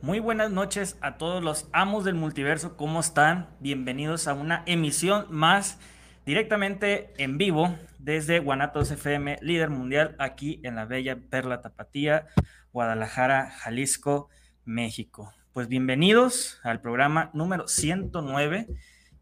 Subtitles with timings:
[0.00, 3.50] Muy buenas noches a todos los amos del multiverso, ¿cómo están?
[3.60, 5.78] Bienvenidos a una emisión más
[6.26, 12.26] directamente en vivo desde Guanatos FM, líder mundial aquí en la bella Perla Tapatía,
[12.72, 14.28] Guadalajara, Jalisco,
[14.64, 15.34] México.
[15.52, 18.66] Pues bienvenidos al programa número 109,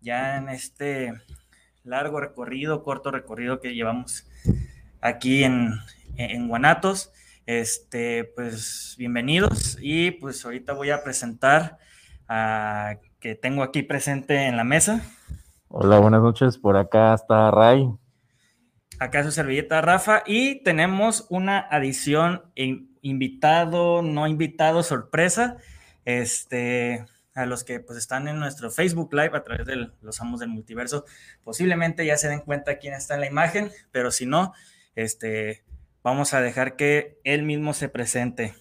[0.06, 1.12] ya en este
[1.82, 4.24] largo recorrido, corto recorrido que llevamos
[5.00, 5.72] aquí en,
[6.16, 7.12] en Guanatos.
[7.44, 11.78] Este, pues bienvenidos y pues ahorita voy a presentar
[12.28, 15.02] a que tengo aquí presente en la mesa.
[15.66, 16.56] Hola, buenas noches.
[16.56, 17.90] Por acá está Ray.
[19.00, 22.44] Acá su servilleta Rafa y tenemos una adición
[23.02, 25.56] invitado, no invitado, sorpresa.
[26.04, 27.04] Este,
[27.36, 30.48] a los que pues están en nuestro Facebook Live a través de los amos del
[30.48, 31.04] multiverso,
[31.44, 34.52] posiblemente ya se den cuenta quién está en la imagen, pero si no,
[34.96, 35.64] este,
[36.06, 38.54] Vamos a dejar que él mismo se presente.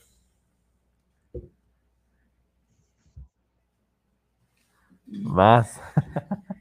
[5.06, 5.80] Vas.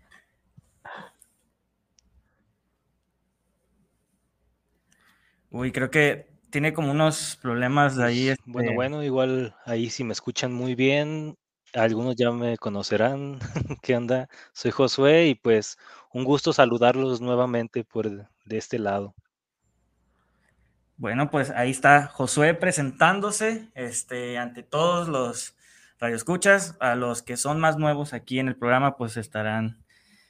[5.50, 8.28] Uy, creo que tiene como unos problemas de ahí.
[8.28, 11.38] Este bueno, bueno, igual ahí si me escuchan muy bien,
[11.74, 13.38] algunos ya me conocerán.
[13.82, 14.28] ¿Qué onda?
[14.52, 15.78] Soy Josué y pues
[16.12, 19.14] un gusto saludarlos nuevamente por de este lado.
[20.96, 25.56] Bueno, pues ahí está Josué presentándose este, ante todos los
[25.98, 26.76] radioescuchas.
[26.78, 29.82] A los que son más nuevos aquí en el programa, pues estarán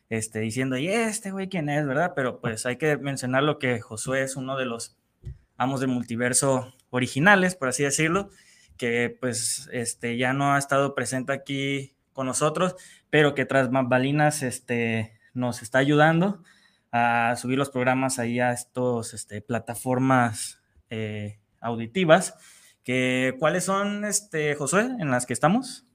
[0.09, 2.13] este, diciendo, ¿y este güey quién es, verdad?
[2.17, 4.97] Pero pues hay que mencionar lo que Josué es uno de los
[5.57, 8.31] amos del multiverso originales, por así decirlo,
[8.77, 12.77] que pues este, ya no ha estado presente aquí con nosotros,
[13.11, 16.43] pero que tras bambalinas este, nos está ayudando
[16.93, 22.37] a subir los programas ahí a estos este, plataformas eh, auditivas.
[22.85, 25.87] Que, ¿Cuáles son, este, Josué, en las que estamos?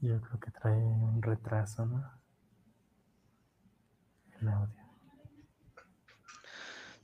[0.00, 2.23] Yo creo que trae un retraso, ¿no?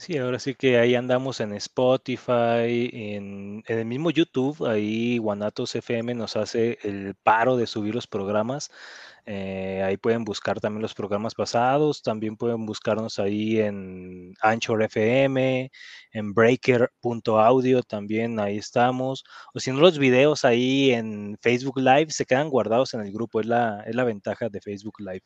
[0.01, 6.15] Sí, ahora sí que ahí andamos en Spotify, en, el mismo YouTube, ahí Guanatos FM
[6.15, 8.71] nos hace el paro de subir los programas.
[9.27, 15.71] Eh, ahí pueden buscar también los programas pasados, también pueden buscarnos ahí en Anchor FM,
[16.13, 19.23] en Breaker.audio, también ahí estamos.
[19.53, 23.41] O si no, los videos ahí en Facebook Live se quedan guardados en el grupo,
[23.41, 25.25] es la, es la ventaja de Facebook Live.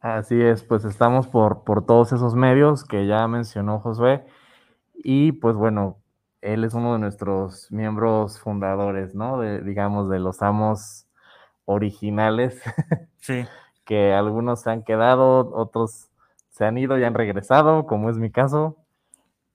[0.00, 4.24] Así es, pues estamos por, por todos esos medios que ya mencionó Josué.
[4.94, 5.98] Y pues bueno,
[6.40, 9.38] él es uno de nuestros miembros fundadores, ¿no?
[9.40, 11.06] De, digamos, de los amos
[11.66, 12.62] originales.
[13.22, 13.46] Sí.
[13.84, 16.08] que algunos se han quedado, otros
[16.48, 18.78] se han ido y han regresado, como es mi caso.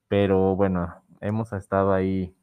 [0.08, 2.36] Pero bueno, hemos estado ahí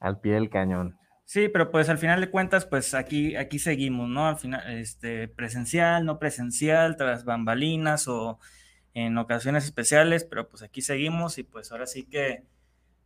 [0.00, 0.98] al pie del cañón.
[1.26, 4.28] Sí, pero pues al final de cuentas, pues aquí, aquí seguimos, ¿no?
[4.28, 8.38] Al final, este, presencial, no presencial, tras bambalinas o
[8.94, 12.44] en ocasiones especiales, pero pues aquí seguimos y pues ahora sí que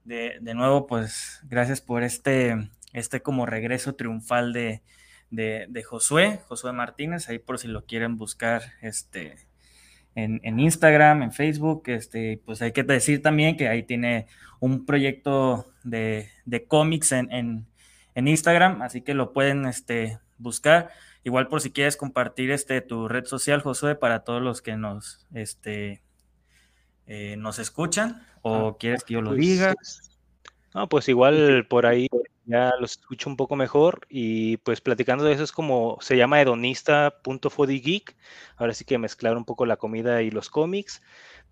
[0.04, 4.82] de, de nuevo, pues gracias por este, este como regreso triunfal de,
[5.30, 9.36] de, Josué, Josué Martínez, ahí por si lo quieren buscar, este,
[10.14, 14.26] en, en, Instagram, en Facebook, este, pues hay que decir también que ahí tiene
[14.60, 17.69] un proyecto de, de cómics en, en
[18.20, 20.90] en Instagram, así que lo pueden este, buscar.
[21.24, 25.26] Igual por si quieres compartir este, tu red social, Josué, para todos los que nos,
[25.34, 26.02] este,
[27.06, 29.74] eh, nos escuchan o ah, quieres que yo lo pues, diga.
[30.74, 32.08] No, pues igual por ahí
[32.44, 36.40] ya los escucho un poco mejor y pues platicando de eso es como se llama
[36.40, 38.16] hedonista.fodigeek.
[38.56, 41.02] Ahora sí que mezclar un poco la comida y los cómics.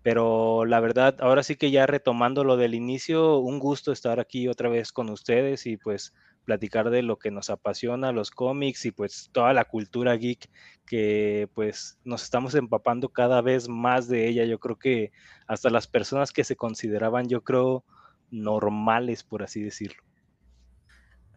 [0.01, 4.47] Pero la verdad, ahora sí que ya retomando lo del inicio, un gusto estar aquí
[4.47, 6.13] otra vez con ustedes y pues
[6.45, 10.49] platicar de lo que nos apasiona, los cómics y pues toda la cultura geek
[10.85, 14.45] que pues nos estamos empapando cada vez más de ella.
[14.45, 15.11] Yo creo que
[15.47, 17.83] hasta las personas que se consideraban, yo creo,
[18.31, 20.01] normales, por así decirlo.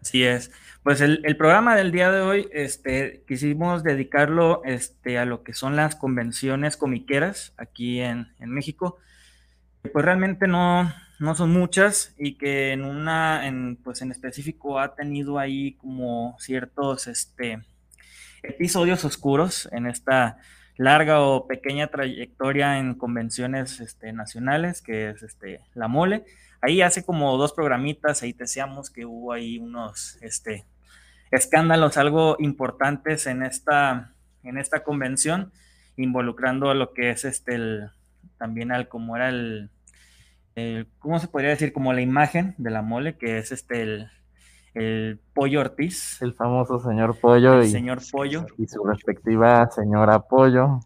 [0.00, 0.50] Así es.
[0.82, 5.76] Pues el, programa del día de hoy, este, quisimos dedicarlo este, a lo que son
[5.76, 8.98] las convenciones comiqueras aquí en, en México.
[9.90, 14.94] Pues realmente no, no son muchas y que en una, en, pues en específico ha
[14.94, 17.64] tenido ahí como ciertos este,
[18.42, 20.38] episodios oscuros en esta
[20.76, 26.24] larga o pequeña trayectoria en convenciones este, nacionales, que es este, la mole.
[26.60, 30.64] Ahí hace como dos programitas, ahí decíamos que hubo ahí unos este,
[31.30, 34.12] escándalos algo importantes en esta,
[34.42, 35.52] en esta convención,
[35.96, 37.90] involucrando a lo que es este, el,
[38.42, 39.70] también al como era el,
[40.56, 41.72] el, ¿cómo se podría decir?
[41.72, 44.10] Como la imagen de la mole, que es este, el,
[44.74, 46.20] el Pollo Ortiz.
[46.20, 47.60] El famoso señor Pollo.
[47.60, 48.44] El y, señor Pollo.
[48.58, 50.80] Y su respectiva señora Pollo.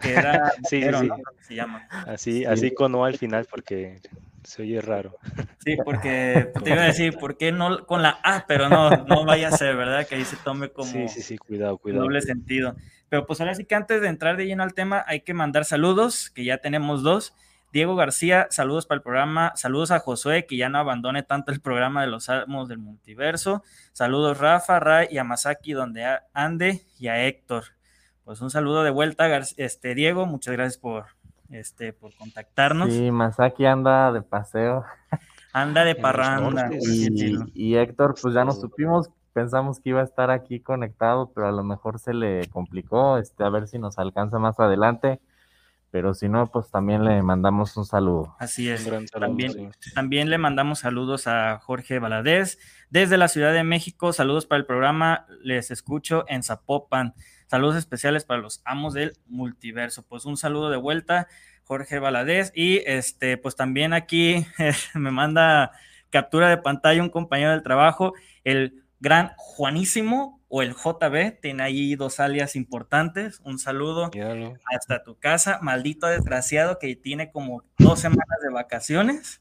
[0.00, 1.16] Que era sí, pero, sí, ¿no?
[1.40, 1.88] Se llama.
[2.06, 2.44] Así, Sí.
[2.44, 3.98] así con O al final porque
[4.44, 5.16] se oye raro.
[5.64, 8.44] Sí, porque te iba a decir, ¿por qué no con la A?
[8.46, 10.06] Pero no, no vaya a ser, ¿verdad?
[10.06, 12.02] Que ahí se tome como Sí, sí, sí, cuidado, cuidado.
[12.04, 12.76] doble sentido.
[13.08, 15.64] Pero pues ahora sí que antes de entrar de lleno al tema, hay que mandar
[15.64, 17.34] saludos, que ya tenemos dos.
[17.72, 19.52] Diego García, saludos para el programa.
[19.56, 23.64] Saludos a Josué, que ya no abandone tanto el programa de los Amos del Multiverso.
[23.92, 27.64] Saludos Rafa, Ray y a Masaki, donde ande, y a Héctor.
[28.24, 30.24] Pues un saludo de vuelta, Gar- este, Diego.
[30.24, 31.06] Muchas gracias por,
[31.50, 32.92] este, por contactarnos.
[32.92, 34.84] Sí, Masaki anda de paseo.
[35.52, 36.68] Anda de parranda.
[36.80, 41.48] Y, y Héctor, pues ya nos supimos, pensamos que iba a estar aquí conectado, pero
[41.48, 45.20] a lo mejor se le complicó, este, a ver si nos alcanza más adelante.
[45.90, 48.34] Pero si no, pues también le mandamos un saludo.
[48.40, 48.82] Así es.
[48.82, 49.94] saludo, También, sí.
[49.94, 52.58] también le mandamos saludos a Jorge Valadez
[52.90, 54.12] desde la Ciudad de México.
[54.12, 55.26] Saludos para el programa.
[55.40, 57.14] Les escucho en Zapopan.
[57.46, 60.02] Saludos especiales para los amos del multiverso.
[60.02, 61.28] Pues un saludo de vuelta,
[61.62, 62.50] Jorge Valadez.
[62.56, 64.44] Y este, pues también aquí
[64.94, 65.70] me manda
[66.10, 71.40] captura de pantalla un compañero del trabajo, el gran Juanísimo o el JB.
[71.40, 73.40] Tiene ahí dos alias importantes.
[73.44, 74.54] Un saludo Míralo.
[74.72, 79.40] hasta tu casa, maldito desgraciado que tiene como dos semanas de vacaciones.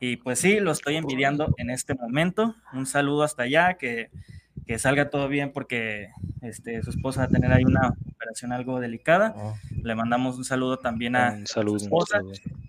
[0.00, 2.54] Y pues sí, lo estoy envidiando en este momento.
[2.74, 4.10] Un saludo hasta allá, que,
[4.66, 6.10] que salga todo bien porque
[6.42, 9.34] este, su esposa va a tener ahí una operación algo delicada.
[9.82, 11.78] Le mandamos un saludo también a, saludo.
[11.78, 12.20] su esposa,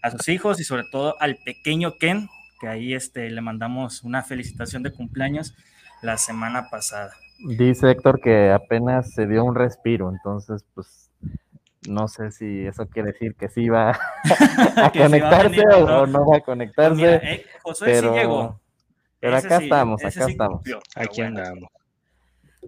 [0.01, 2.29] a sus hijos y sobre todo al pequeño Ken,
[2.61, 5.55] que ahí este, le mandamos una felicitación de cumpleaños
[6.01, 7.11] la semana pasada.
[7.39, 11.09] Dice Héctor que apenas se dio un respiro, entonces, pues,
[11.87, 13.91] no sé si eso quiere decir que sí va
[14.77, 15.99] a Que sí va a conectarse venir, o, ¿no?
[16.01, 16.95] o no va a conectarse.
[16.95, 18.59] mira, eh, Josué pero, sí llegó.
[19.19, 20.55] pero Ese acá sí- estamos, acá sí estamos.
[20.57, 21.69] cumplió, Aquí bueno, andamos.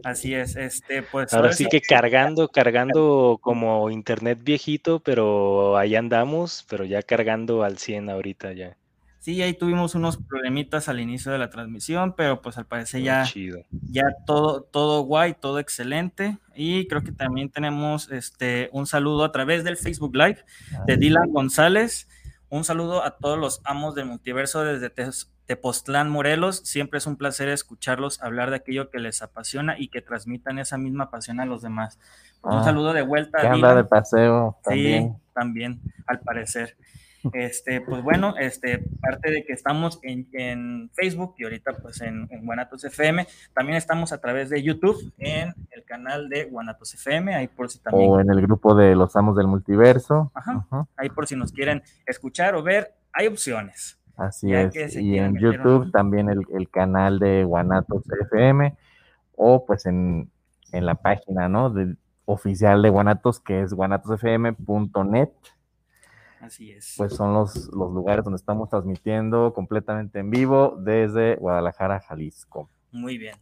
[0.04, 6.68] Así es, este, pues Ahora sí que cargando, cargando como internet viejito, pero ahí andamos,
[6.70, 8.78] pero ya cargando al 100 ahorita ya.
[9.28, 13.24] Sí, ahí tuvimos unos problemitas al inicio de la transmisión, pero pues al parecer ya,
[13.24, 13.60] chido.
[13.92, 16.38] ya todo, todo guay, todo excelente.
[16.56, 20.46] Y creo que también tenemos este, un saludo a través del Facebook Live
[20.86, 22.08] de Dylan González.
[22.48, 25.10] Un saludo a todos los amos del multiverso desde Te-
[25.46, 26.60] Tepoztlán, Morelos.
[26.64, 30.78] Siempre es un placer escucharlos hablar de aquello que les apasiona y que transmitan esa
[30.78, 32.00] misma pasión a los demás.
[32.44, 35.18] Un Ah, saludo de vuelta Que a anda de paseo Sí, también.
[35.34, 36.78] también, al parecer.
[37.34, 42.28] Este, pues bueno, este, parte de que estamos en, en Facebook y ahorita pues en,
[42.32, 47.36] en Guanatos FM, también estamos a través de YouTube en el canal de Guanatos FM,
[47.36, 50.32] ahí por si también, O en el grupo de los amos del multiverso.
[50.34, 50.66] Ajá.
[50.96, 54.00] Ahí por si nos quieren escuchar o ver, hay opciones.
[54.16, 54.96] Así Ya es.
[54.96, 58.76] Y en YouTube un- también el, el canal de Guanatos FM
[59.36, 60.32] o pues en,
[60.72, 61.70] en la página, ¿no?
[61.70, 61.96] De,
[62.30, 65.30] oficial de Guanatos, que es guanatosfm.net.
[66.42, 66.94] Así es.
[66.98, 72.70] Pues son los, los lugares donde estamos transmitiendo completamente en vivo desde Guadalajara, Jalisco.
[72.92, 73.36] Muy bien.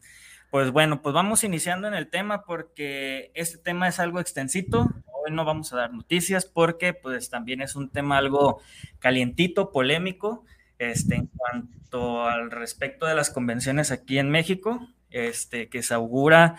[0.56, 4.88] Pues bueno, pues vamos iniciando en el tema porque este tema es algo extensito.
[5.06, 8.62] Hoy no vamos a dar noticias porque pues también es un tema algo
[9.00, 10.46] calientito, polémico,
[10.78, 16.56] este, en cuanto al respecto de las convenciones aquí en México, este, que se augura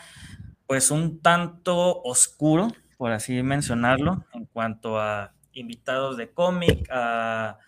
[0.67, 7.59] pues un tanto oscuro, por así mencionarlo, en cuanto a invitados de cómic, a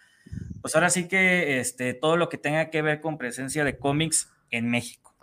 [0.60, 4.30] pues ahora sí que este, todo lo que tenga que ver con presencia de cómics
[4.50, 5.14] en México.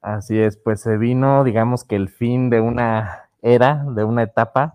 [0.00, 4.74] Así es, pues se vino, digamos que el fin de una era, de una etapa,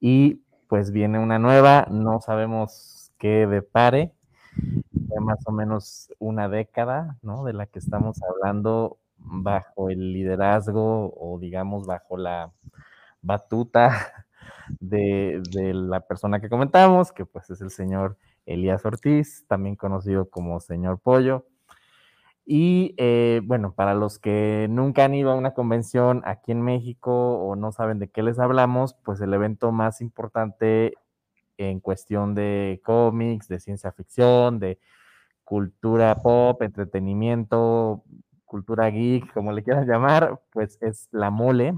[0.00, 4.12] y pues viene una nueva, no sabemos qué depare,
[4.92, 7.44] ya más o menos una década, ¿no?
[7.44, 12.50] De la que estamos hablando bajo el liderazgo o digamos bajo la
[13.22, 14.26] batuta
[14.80, 15.42] de,
[15.74, 18.16] la persona que comentamos, que pues es el señor
[18.46, 21.46] Elías Ortiz, también conocido como señor Pollo.
[22.44, 27.12] Y eh, bueno, para los que nunca han ido a una convención aquí en México
[27.12, 30.94] o no saben de qué les hablamos, pues el evento más importante
[31.56, 34.78] en cuestión de cómics, de ciencia ficción, de
[35.44, 38.02] cultura pop, entretenimiento,
[38.44, 41.74] cultura geek, como le quieran llamar, pues es la mole.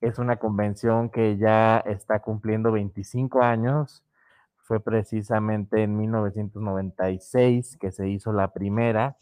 [0.00, 4.02] Es una convención que ya está cumpliendo 25 años.
[4.56, 9.16] Fue precisamente en 1996 que se hizo la primera.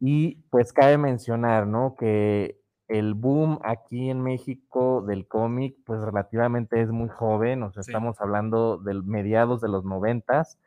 [0.00, 1.96] Y pues cabe mencionar, ¿no?
[1.96, 7.82] Que el boom aquí en México del cómic, pues relativamente es muy joven, o sea,
[7.82, 10.58] estamos hablando del mediados de los noventas,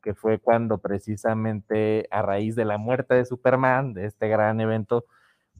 [0.00, 5.06] que fue cuando precisamente a raíz de la muerte de Superman, de este gran evento,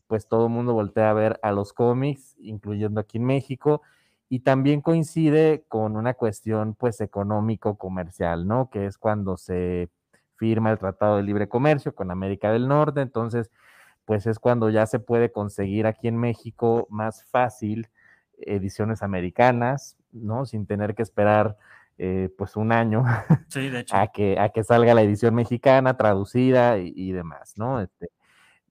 [0.06, 3.82] pues todo el mundo voltea a ver a los cómics, incluyendo aquí en México,
[4.28, 8.70] y también coincide con una cuestión pues económico-comercial, ¿no?
[8.70, 9.90] Que es cuando se
[10.37, 13.50] firma el Tratado de Libre Comercio con América del Norte, entonces
[14.04, 17.88] pues es cuando ya se puede conseguir aquí en México más fácil
[18.38, 20.44] ediciones americanas, ¿no?
[20.46, 21.56] Sin tener que esperar
[21.96, 23.04] eh, pues un año
[23.92, 27.80] A, que, a que salga la edición mexicana traducida y, demás, ¿no?
[27.80, 28.08] Este,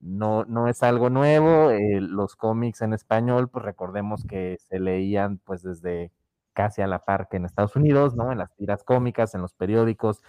[0.03, 5.38] no, no es algo nuevo, eh, los cómics en español, pues recordemos que se leían
[5.38, 6.12] pues desde
[6.51, 8.31] casi a la par que en Estados Unidos, ¿no?
[8.31, 10.22] En las tiras cómicas, en los periódicos,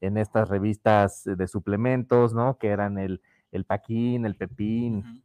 [0.00, 2.58] en estas revistas de suplementos, ¿no?
[2.58, 5.22] Que eran el, el Paquín, el Pepín,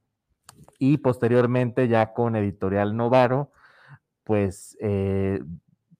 [0.78, 3.52] y posteriormente ya con Editorial Novaro,
[4.24, 5.42] pues eh,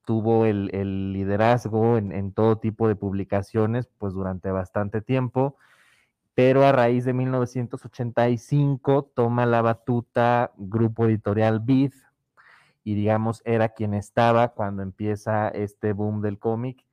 [0.04, 5.56] tuvo el, liderazgo en, en, todo tipo de publicaciones, pues durante bastante tiempo,
[6.38, 11.92] pero a raíz de 1985 toma la batuta Grupo Editorial Bid,
[12.84, 16.84] y digamos era quien estaba cuando empieza este boom del cómic.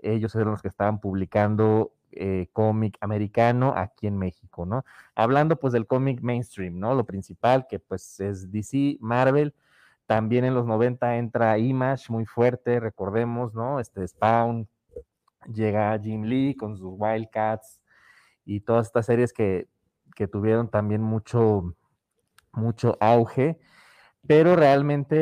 [0.00, 4.84] Ellos eran los que estaban publicando eh, cómic americano aquí en México, ¿no?
[5.16, 6.94] Hablando pues del cómic mainstream, ¿no?
[6.94, 9.56] Lo principal que pues es DC, Marvel,
[10.06, 13.80] también en los 90 entra Image muy fuerte, recordemos, ¿no?
[13.80, 14.68] Este Spawn,
[15.52, 17.80] llega Jim Lee con sus Wildcats
[18.48, 19.68] y todas estas series que,
[20.16, 21.76] que tuvieron también mucho,
[22.52, 23.58] mucho auge
[24.26, 25.16] pero realmente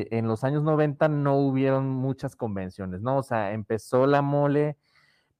[0.00, 3.16] eh, en los años 90 no hubieron muchas convenciones, ¿no?
[3.16, 4.76] O sea, empezó la mole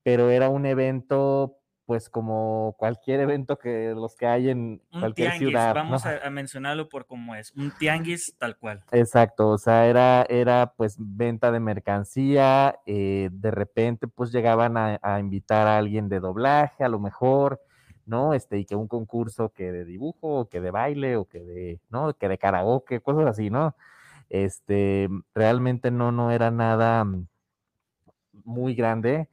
[0.03, 5.75] pero era un evento pues como cualquier evento que los que hay en cualquier ciudad.
[5.75, 8.85] Vamos a, mencionarlo por cómo es, un tianguis tal cual.
[8.93, 14.99] Exacto, o sea, era, era pues venta de mercancía, eh, de repente pues llegaban a,
[15.03, 17.61] a, invitar a alguien de doblaje a lo mejor,
[18.07, 18.35] ¿no?
[18.35, 21.81] Este, y que un concurso que de dibujo, o que de baile, o que de,
[21.91, 22.15] ¿no?
[22.15, 23.75] Que de karaoke, cosas así, ¿no?
[24.29, 27.05] Este, realmente no, no era nada
[28.45, 29.29] muy grande.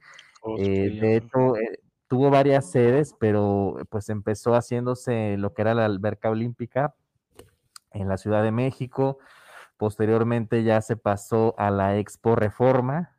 [0.58, 1.79] Eh, de hecho, eh,
[2.10, 6.96] tuvo varias sedes, pero pues empezó haciéndose lo que era la alberca olímpica
[7.92, 9.18] en la Ciudad de México.
[9.76, 13.16] Posteriormente ya se pasó a la Expo Reforma,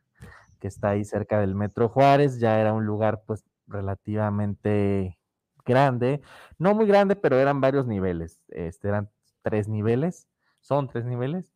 [0.60, 2.42] que está ahí cerca del Metro Juárez.
[2.42, 5.18] Ya era un lugar pues relativamente
[5.64, 6.20] grande,
[6.58, 8.42] no muy grande, pero eran varios niveles.
[8.50, 9.10] Este, eran
[9.42, 10.28] tres niveles,
[10.60, 11.54] son tres niveles.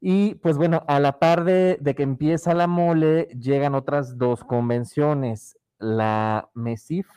[0.00, 5.58] Y pues bueno, a la par de, que empieza la mole, llegan otras dos convenciones.
[5.78, 7.08] La MESIF,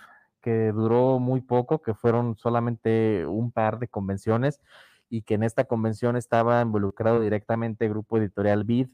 [0.42, 4.62] que duró muy poco, que fueron solamente un par de convenciones,
[5.10, 8.88] y que en esta convención estaba involucrado directamente el grupo editorial BID.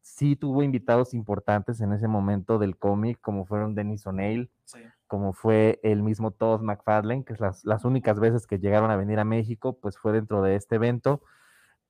[0.00, 4.50] Sí tuvo invitados importantes en ese momento del cómic, como fueron Dennis O'Neill,
[5.06, 8.96] como fue el mismo Todd McFarlane, que es las, las únicas veces que llegaron a
[8.96, 11.22] venir a México, pues fue dentro de este evento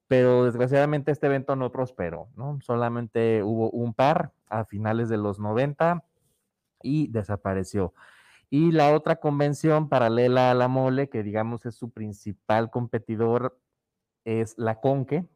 [0.09, 2.59] pero desgraciadamente este evento no prosperó, ¿no?
[2.63, 6.03] Solamente hubo un par a finales de los 90
[6.83, 7.95] y desapareció.
[8.51, 13.59] Y la otra convención paralela a la mole, que digamos es su principal competidor,
[14.25, 15.27] es la Conque,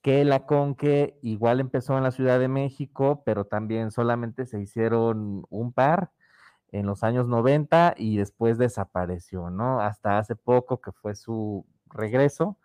[0.00, 5.44] que la Conque igual empezó en la Ciudad de México, pero también solamente se hicieron
[5.50, 6.12] un par
[6.72, 9.80] en los años 90 y después desapareció, ¿no?
[9.80, 12.58] Hasta hace poco que fue su regreso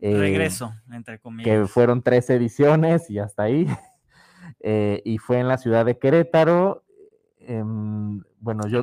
[0.00, 1.44] eh, Regreso, entre comillas.
[1.44, 3.66] Que fueron tres ediciones y hasta ahí.
[4.60, 6.82] Eh, y fue en la ciudad de Querétaro.
[7.50, 8.82] Em, bueno, yo,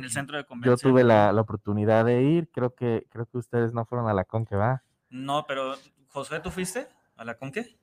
[0.64, 2.50] yo tuve la, oportunidad de ir.
[2.50, 4.82] Creo que, creo que ustedes no fueron a la Conque, ¿va?
[5.08, 5.74] No, pero
[6.08, 7.78] José, ¿tú fuiste a la Conque?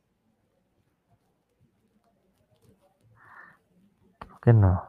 [4.20, 4.84] Creo que no.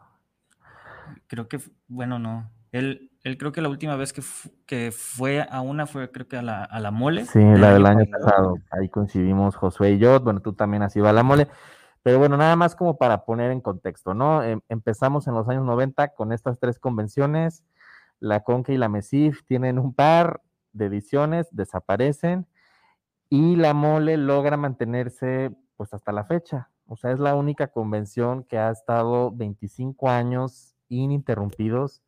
[1.29, 2.51] Creo que, bueno, no.
[2.73, 4.23] Él, él creo que la última vez que,
[4.67, 7.25] que fue a una fue creo que a la, a la mole.
[7.27, 8.57] Sí, la del año pasado.
[8.73, 10.19] Ahí coincidimos Josué y yo.
[10.19, 11.47] Bueno, tú también has ido a la mole.
[12.05, 14.43] Pero bueno, nada más como para poner en contexto, ¿no?
[14.43, 17.65] Em, empezamos en los años 90 con estas tres convenciones.
[18.21, 20.43] La Conque y la Mesif tienen un par
[20.73, 22.47] de ediciones, desaparecen.
[23.31, 26.69] Y la mole logra mantenerse pues hasta la fecha.
[26.87, 32.03] O sea, es la única convención que ha estado 25 años ininterrumpidos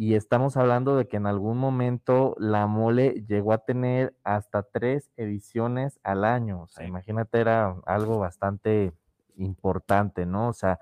[0.00, 5.10] y estamos hablando de que en algún momento la mole llegó a tener hasta tres
[5.16, 6.62] ediciones al año.
[6.62, 8.92] O sea, imagínate, era algo bastante
[9.38, 10.48] importante, ¿no?
[10.48, 10.78] O sea,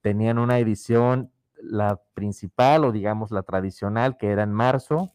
[0.00, 1.30] tenían una edición,
[1.60, 5.12] la principal o digamos la tradicional, que era en marzo,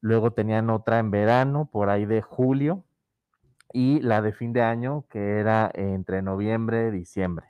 [0.00, 2.84] luego tenían otra en verano, por ahí de julio,
[3.72, 7.46] y la de fin de año, que era entre noviembre y diciembre.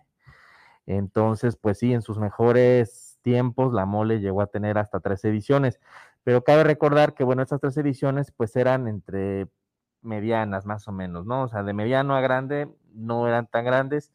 [0.86, 5.80] Entonces, pues sí, en sus mejores tiempos, la mole llegó a tener hasta tres ediciones,
[6.22, 9.48] pero cabe recordar que, bueno, estas tres ediciones pues eran entre
[10.02, 11.42] medianas más o menos, ¿no?
[11.42, 14.12] O sea, de mediano a grande no eran tan grandes,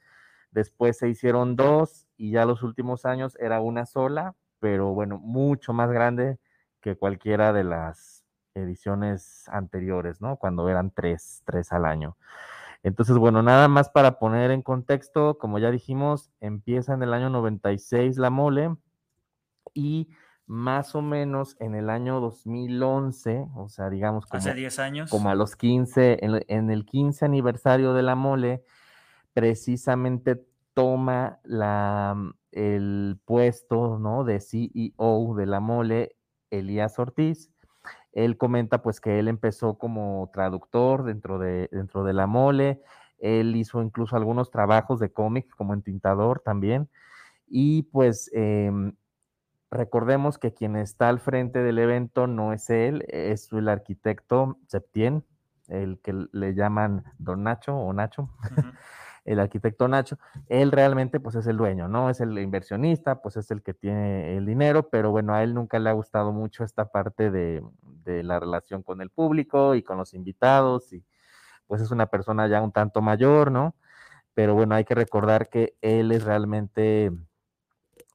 [0.51, 5.73] después se hicieron dos y ya los últimos años era una sola, pero bueno, mucho
[5.73, 6.37] más grande
[6.81, 10.37] que cualquiera de las ediciones anteriores, ¿no?
[10.37, 12.17] Cuando eran tres, tres al año.
[12.83, 17.29] Entonces, bueno, nada más para poner en contexto, como ya dijimos, empieza en el año
[17.29, 18.75] 96 la mole,
[19.73, 20.09] y
[20.47, 25.29] más o menos en el año 2011, o sea, digamos como, hace 10 años, como
[25.29, 28.63] a los 15, en, el 15 aniversario de la mole,
[29.33, 32.15] precisamente toma la,
[32.51, 34.23] el puesto ¿no?
[34.23, 36.15] de CEO de la mole,
[36.49, 37.51] Elías Ortiz.
[38.13, 42.81] Él comenta pues que él empezó como traductor dentro de, dentro de la mole,
[43.19, 46.89] él hizo incluso algunos trabajos de cómic como entintador también,
[47.47, 48.93] y pues em,
[49.71, 55.23] Recordemos que quien está al frente del evento no es él, es el arquitecto Septien,
[55.69, 58.29] el que le llaman Don Nacho o Nacho,
[59.25, 60.17] el arquitecto Nacho.
[60.47, 62.09] Él realmente pues es el dueño, ¿no?
[62.09, 65.79] Es el inversionista, pues es el que tiene el dinero, pero bueno, a él nunca
[65.79, 67.63] le ha gustado mucho esta parte de,
[68.03, 71.05] de la relación con el público y con los invitados y
[71.67, 73.75] pues es una persona ya un tanto mayor, ¿no?
[74.33, 77.11] Pero bueno, hay que recordar que él es realmente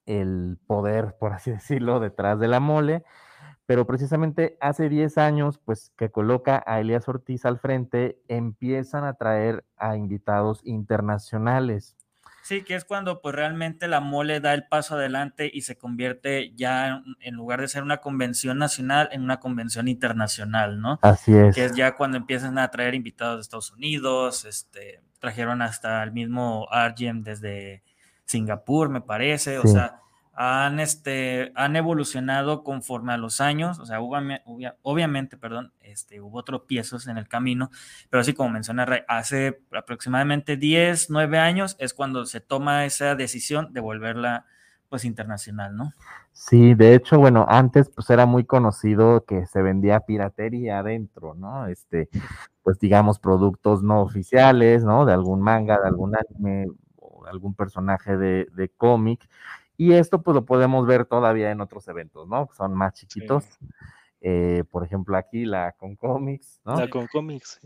[0.07, 3.05] el poder, por así decirlo, detrás de la mole,
[3.67, 9.15] pero precisamente hace 10 años, pues que coloca a Elías Ortiz al frente, empiezan a
[9.15, 11.97] traer a invitados internacionales.
[12.43, 16.53] Sí, que es cuando pues realmente la mole da el paso adelante y se convierte
[16.55, 21.01] ya en lugar de ser una convención nacional en una convención internacional, ¿no?
[21.03, 21.57] Así es.
[21.57, 26.13] Que es ya cuando empiezan a traer invitados de Estados Unidos, este, trajeron hasta el
[26.13, 27.83] mismo Argent desde
[28.27, 30.03] Singapur, me parece, o sea,
[30.37, 37.09] han, este, han evolucionado conforme a los años, o sea, obviamente, perdón, este, hubo tropiezos
[37.09, 37.71] en el camino,
[38.11, 43.15] pero así como menciona Ray, hace aproximadamente 10, 9 años es cuando se toma esa
[43.15, 44.45] decisión de volverla
[44.89, 45.93] pues internacional, ¿no?
[46.33, 51.67] Sí, de hecho, bueno, antes pues era muy conocido que se vendía piratería adentro, ¿no?
[51.67, 52.09] Este,
[52.63, 55.07] pues digamos productos no oficiales, ¿no?
[55.07, 56.67] De algún manga, de algún anime,
[57.27, 59.27] algún personaje de, cómic.
[59.77, 62.49] Y esto pues lo podemos ver todavía en otros eventos, ¿no?
[62.57, 63.45] Son más chiquitos.
[64.21, 66.77] Eh, por ejemplo, aquí la con cómics, ¿no?
[66.81, 67.61] La con cómics.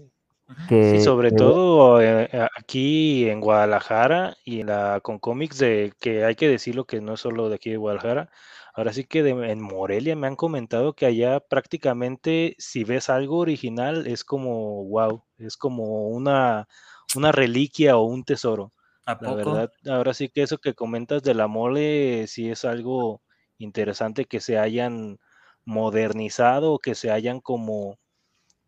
[0.69, 6.25] Que, sí, sobre todo eh, aquí en Guadalajara y en la con cómics de que
[6.25, 8.31] hay que decirlo que no es solo de aquí de Guadalajara.
[8.75, 14.07] Ahora sí que en Morelia me han comentado que allá prácticamente si ves algo original
[14.07, 16.69] es como wow, es como una,
[17.15, 18.73] una reliquia o un tesoro.
[19.07, 23.23] La verdad, ahora sí que eso que comentas de la mole, sí es algo
[23.59, 25.19] interesante que se hayan
[25.65, 27.99] modernizado, que se hayan como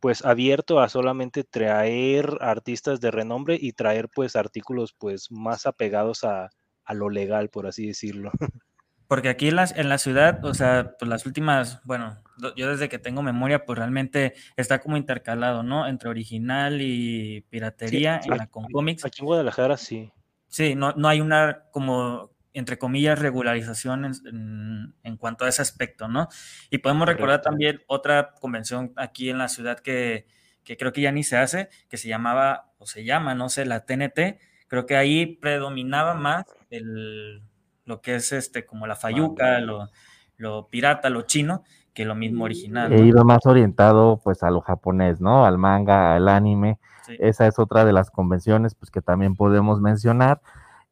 [0.01, 6.25] pues abierto a solamente traer artistas de renombre y traer pues artículos pues más apegados
[6.25, 6.51] a,
[6.93, 8.33] lo legal, por así decirlo.
[9.07, 12.23] Porque aquí en la, en la ciudad, o sea, pues las últimas, bueno,
[12.57, 15.87] yo desde que tengo memoria, pues realmente está como intercalado, ¿no?
[15.87, 19.05] Entre original y piratería en la con cómics.
[19.05, 20.11] Aquí en Guadalajara sí.
[20.53, 26.09] Sí, no, no hay una como, entre comillas, regularización en, en, cuanto a ese aspecto,
[26.09, 26.29] ¿no?
[26.69, 30.27] Y podemos recordar también otra convención aquí en la ciudad que,
[30.63, 33.65] que creo que ya ni se hace, que se llamaba, o se llama, no sé,
[33.65, 34.41] la TNT.
[34.69, 37.41] Creo que ahí predominaba más el,
[37.87, 39.89] lo que es este, como la fayuca, lo,
[40.37, 42.93] lo pirata, lo chino, que lo mismo original.
[42.93, 45.45] He ido más orientado pues a lo japonés, ¿no?
[45.45, 46.79] Al manga, al anime.
[47.19, 50.41] Esa es otra de las convenciones pues, que también podemos mencionar.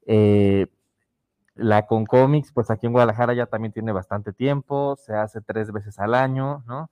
[0.07, 0.67] Eh,
[1.55, 5.73] la con cómics, pues aquí en Guadalajara ya también tiene bastante tiempo, se hace tres
[5.73, 6.91] veces al año, ¿no?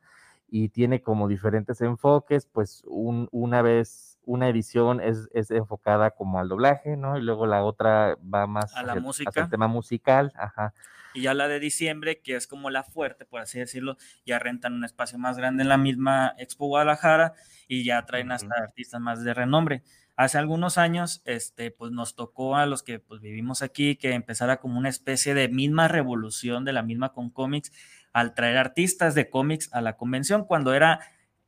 [0.51, 6.97] Y tiene como diferentes enfoques, pues una vez, una edición es, enfocada como al doblaje,
[6.97, 7.17] ¿no?
[7.17, 9.41] Y luego la otra va más a la música.
[9.41, 10.75] el tema musical, ajá.
[11.15, 14.75] Y ya la de diciembre, que es como la fuerte, por así decirlo, ya rentan
[14.75, 17.33] un espacio más grande en la misma Expo Guadalajara
[17.67, 19.83] y ya traen hasta artistas más de renombre.
[20.15, 24.59] Hace algunos años, este, pues nos tocó a los que pues, vivimos aquí que empezara
[24.59, 27.73] como una especie de misma revolución de la misma con cómics
[28.13, 31.01] al traer artistas de cómics a la convención cuando era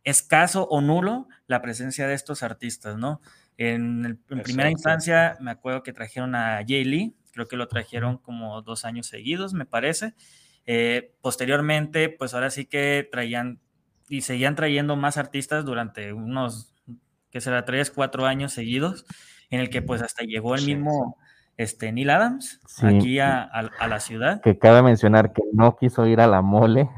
[0.04, 3.20] escaso o nulo la presencia de estos artistas, ¿no?
[3.56, 8.62] En, primera instancia me acuerdo que trajeron a Jay Lee, creo que lo trajeron como
[8.62, 10.14] dos años seguidos, me parece.
[10.66, 13.60] Eh, posteriormente, pues ahora sí que traían
[14.08, 16.74] y seguían trayendo más artistas durante unos,
[17.30, 19.06] que será, tres, cuatro años seguidos,
[19.50, 21.16] en el que pues hasta llegó el mismo
[21.56, 23.50] este, Neil Adams aquí a,
[23.88, 24.40] la ciudad.
[24.40, 26.90] Que cabe mencionar que no quiso ir a la mole.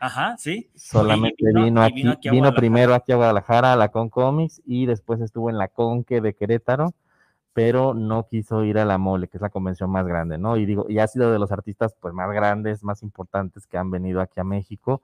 [0.00, 0.70] Ajá, sí.
[0.74, 5.50] Solamente vino, aquí, vino, primero aquí a Guadalajara a la Con Comics y después estuvo
[5.50, 6.94] en la Conque de Querétaro,
[7.52, 10.56] pero no quiso ir a la mole, que es la convención más grande, ¿no?
[10.56, 13.90] Y digo, y ha sido de los artistas pues más grandes, más importantes que han
[13.90, 15.02] venido aquí a México.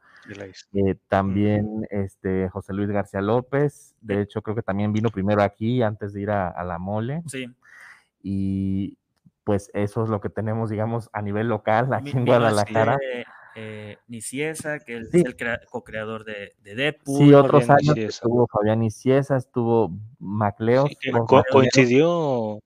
[0.74, 5.82] Eh, también este José Luis García López, de hecho creo que también vino primero aquí
[5.82, 7.22] antes de ir a, a la mole.
[7.26, 7.46] Sí.
[8.22, 8.98] Y,
[9.44, 12.98] pues eso es lo que tenemos, digamos, a nivel local aquí en Guadalajara.
[13.02, 13.24] Eh,
[14.06, 15.36] Niciesa, que es el
[15.70, 17.18] co-creador de, de, Deadpool.
[17.18, 20.90] Sí, otros años estuvo Fabián Niciesa, estuvo MacLeod.
[21.50, 22.60] coincidió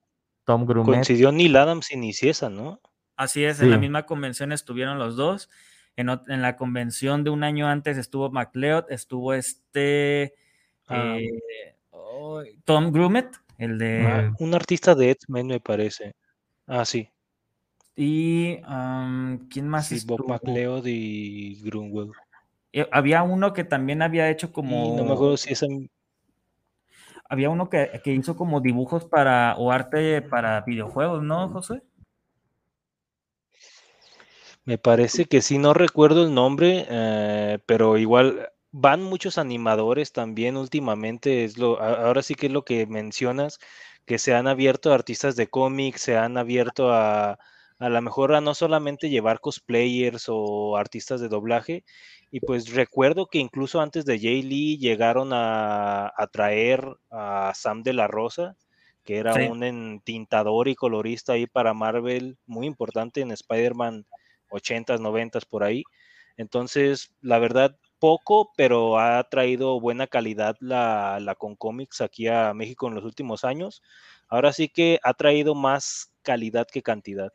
[0.45, 0.85] Tom Grumet.
[0.85, 2.79] Coincidió Neil Adams y Niciesa, ¿no?
[3.15, 5.49] Así es, en la misma convención estuvieron los dos.
[5.95, 10.35] En, en, la convención de un año antes estuvo MacLeod, estuvo este
[10.87, 11.17] ah.
[11.17, 11.73] eh,
[12.63, 14.05] Tom Grumet, el de...
[14.05, 16.13] Ah, un artista de X-Men me parece.
[16.67, 17.09] Ah, sí.
[17.99, 18.57] Y
[19.49, 19.87] ¿quién más?
[19.87, 22.11] Sí, Bob McLeod y Grunwald.
[22.71, 24.95] Eh, había uno que también había hecho como.
[24.95, 25.65] no me acuerdo si es
[27.27, 31.81] Había uno que, hizo como dibujos para o arte para videojuegos, ¿no, José?
[34.63, 40.55] Me parece que sí, no recuerdo el nombre, eh, pero igual van muchos animadores también
[40.55, 41.45] últimamente.
[41.45, 43.57] Es lo, ahora sí que es lo que mencionas
[44.05, 47.39] que se han abierto a artistas de cómics, se han abierto a
[47.79, 51.83] a lo mejor a no solamente llevar cosplayers o artistas de doblaje.
[52.31, 57.93] Y pues recuerdo que incluso antes de Jay Lee llegaron a, traer a Sam de
[57.93, 58.57] la Rosa,
[59.03, 64.05] que era un entintador y colorista ahí para Marvel, muy importante en Spider-Man
[64.49, 65.83] 80s, 90s por ahí.
[66.35, 72.53] Entonces, la verdad, poco, pero ha traído buena calidad la, la con cómics aquí a
[72.53, 73.81] México en los últimos años.
[74.27, 77.31] Ahora sí que ha traído más calidad que cantidad.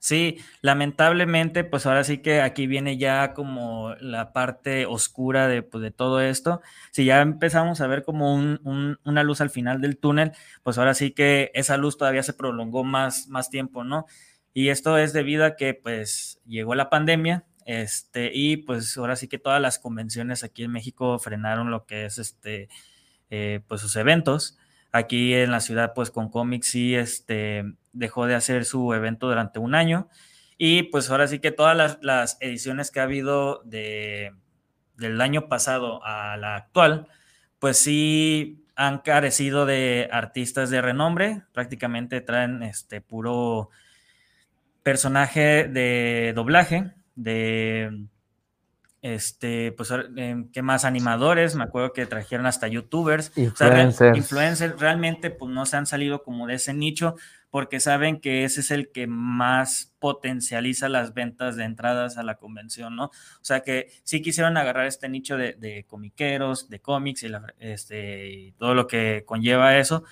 [0.00, 5.82] Sí, lamentablemente, pues ahora sí que aquí viene ya como la parte oscura de, pues,
[5.82, 6.60] de todo esto.
[6.92, 10.32] Si ya empezamos a ver como una luz al final del túnel,
[10.62, 14.06] pues ahora sí que esa luz todavía se prolongó más, más tiempo, ¿no?
[14.54, 19.26] Y esto es debido a que pues llegó la pandemia, este, y pues ahora sí
[19.28, 22.68] que todas las convenciones aquí en México frenaron lo que es este,
[23.30, 24.58] eh, pues sus eventos.
[24.92, 29.58] Aquí en la ciudad, pues con cómics sí, este, dejó de hacer su evento durante
[29.58, 30.08] un año.
[30.56, 34.32] Y pues ahora sí que todas las, ediciones que ha habido de,
[34.96, 37.06] del año pasado a la actual,
[37.58, 43.70] pues sí han carecido de artistas de renombre, prácticamente traen este puro
[44.82, 48.06] personaje de doblaje, de
[49.02, 50.84] este, pues, em, ¿qué más?
[50.84, 53.32] Animadores, me acuerdo que trajeron hasta youtubers.
[53.36, 54.80] influencers.
[54.80, 57.14] realmente, pues, no se han salido como de ese nicho
[57.50, 62.36] porque saben que ese es el que más potencializa las ventas de entradas a la
[62.36, 63.04] convención, ¿no?
[63.06, 68.74] O sea que sí quisieron agarrar este nicho de, comiqueros, de cómics y, este, todo
[68.74, 70.04] lo que conlleva eso,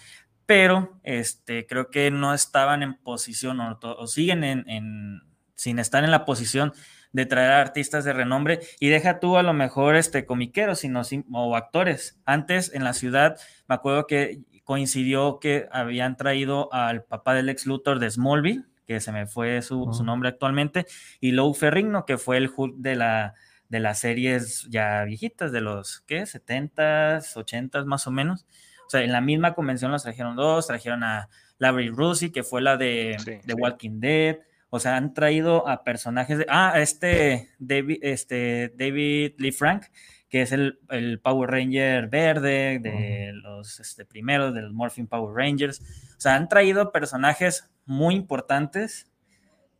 [0.46, 5.22] pero este, creo que no estaban en posición o, siguen en,
[5.54, 6.72] sin estar en la posición
[7.12, 11.56] de traer artistas de renombre y deja tú a lo mejor este comiqueros sino, o
[11.56, 12.18] actores.
[12.24, 13.38] Antes en la ciudad
[13.68, 19.00] me acuerdo que coincidió que habían traído al papá del ex Luthor de Smallville, que
[19.00, 20.86] se me fue su, nombre actualmente,
[21.20, 23.34] y Lou Ferrigno, que fue el Hulk de la
[23.68, 26.22] de las series ya viejitas, de los, ¿qué?
[26.22, 28.46] 70s, 80s más o menos.
[28.86, 32.62] O sea, en la misma convención los trajeron dos, trajeron a Larry Rusi, que fue
[32.62, 34.38] la de, The Walking Dead,
[34.70, 36.46] o sea, han traído a personajes de.
[36.48, 39.84] Ah, este David, este David Lee Frank,
[40.28, 40.78] que es el,
[41.22, 45.80] Power Ranger verde de los este, primeros, de los Morphin Power Rangers.
[46.16, 49.10] O sea, han traído personajes muy importantes,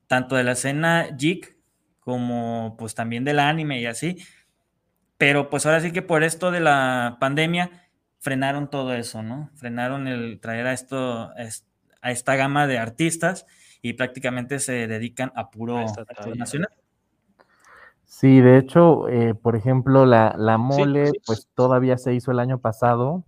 [0.06, 1.56] tanto de la escena geek
[1.98, 4.18] como pues también del anime y así.
[5.18, 7.88] Pero pues ahora sí que por esto de la pandemia
[8.20, 9.50] frenaron todo eso, ¿no?
[9.56, 11.32] Frenaron el traer a esto,
[12.02, 13.46] a esta gama de artistas
[13.88, 15.78] y prácticamente se dedican a puro
[16.34, 16.70] nacional.
[18.04, 22.58] Sí, de hecho, eh, por ejemplo, la, la mole, pues todavía se hizo el año
[22.58, 23.22] pasado,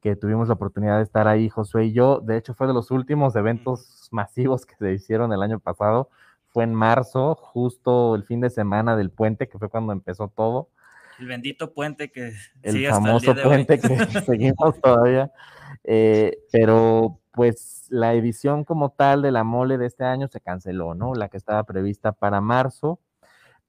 [0.00, 2.20] que tuvimos la oportunidad de estar ahí, Josué y yo.
[2.20, 6.08] De hecho, fue de los últimos eventos masivos que se hicieron el año pasado.
[6.46, 10.68] fue en marzo, justo el fin de semana del puente, que fue cuando empezó todo.
[11.18, 13.88] El bendito puente que el famoso puente que
[14.26, 15.30] seguimos todavía.
[15.84, 20.94] Eh, pero pues la edición como tal de la mole de este año se canceló,
[20.94, 21.14] ¿no?
[21.14, 23.00] La que estaba prevista para marzo,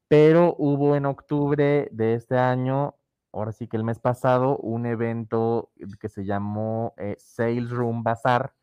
[0.08, 2.96] pero hubo en octubre de este año,
[3.34, 8.54] ahora sí que el mes pasado, un evento que se llamó eh, Sales Room Bazaar,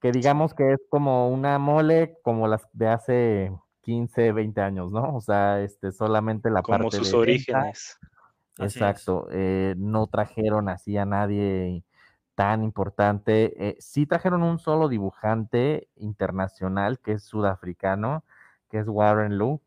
[0.00, 5.14] que digamos que es como una mole como las de hace 15, 20 años, ¿no?
[5.16, 7.98] O sea, este, solamente la como parte sus orígenes.
[8.58, 11.84] Exacto, eh, no trajeron así a nadie
[12.36, 13.68] tan importante.
[13.70, 18.24] Eh, sí trajeron un solo dibujante internacional que es sudafricano,
[18.70, 19.60] que es Warren Lu,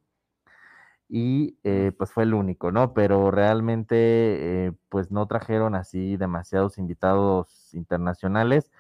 [1.10, 2.93] y eh, pues fue el único, ¿no?
[2.93, 8.71] Pero realmente pues no trajeron así demasiados invitados internacionales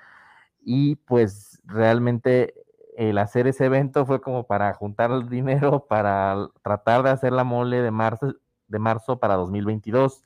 [0.61, 2.55] y pues realmente
[2.97, 7.43] el hacer ese evento fue como para juntar el dinero para tratar de hacer la
[7.45, 8.35] mole de marzo
[8.67, 10.23] de marzo para 2022.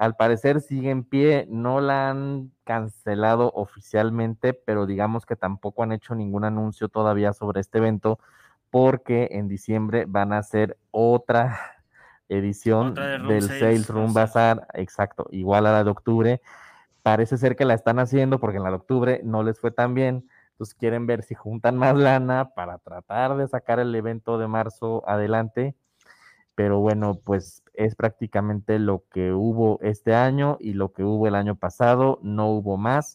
[0.00, 5.92] Al parecer sigue en pie, no la han cancelado oficialmente, pero digamos que tampoco han
[5.92, 8.18] hecho ningún anuncio todavía sobre este evento,
[8.70, 11.58] porque en diciembre van a hacer otra
[12.30, 16.40] edición del Sales, Room Bazaar, exacto, igual a la de octubre.
[17.02, 19.92] Parece ser que la están haciendo porque en la de octubre no les fue tan
[19.92, 24.48] bien, entonces quieren ver si juntan más lana para tratar de sacar el evento de
[24.48, 25.74] marzo adelante
[26.54, 31.34] pero bueno, pues es prácticamente lo que hubo este año y lo que hubo el
[31.34, 33.14] año pasado, no hubo más.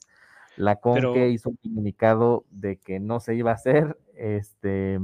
[0.58, 5.00] La Conque hizo un comunicado de que no se iba a hacer, este,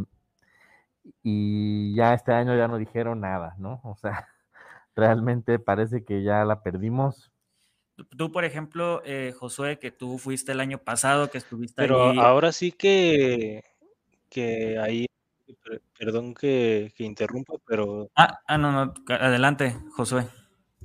[1.23, 3.81] y ya este año ya no dijeron nada, ¿no?
[3.83, 4.27] O sea,
[4.95, 7.31] realmente parece que ya la perdimos.
[8.17, 12.51] Tú, por ejemplo, eh, Josué, que tú fuiste el año pasado, que estuviste Pero ahora
[12.51, 13.63] sí que,
[14.29, 15.05] que ahí
[15.97, 18.09] Perdón que, interrumpa, pero...
[18.15, 20.27] Ah, ah, no, no, adelante, Josué.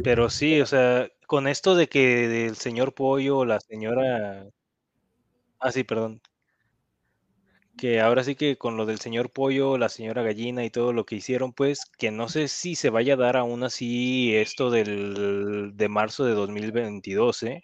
[0.02, 4.46] Pero sí, o sea, con esto de que el señor Pollo, la señora...
[5.58, 6.20] Ah, sí, perdón.
[7.78, 11.04] Que ahora sí que con lo del señor Pollo, la señora Gallina y todo lo
[11.04, 15.72] que hicieron, pues, que no sé si se vaya a dar aún así esto del,
[15.74, 17.62] de marzo de 2022, ¿eh?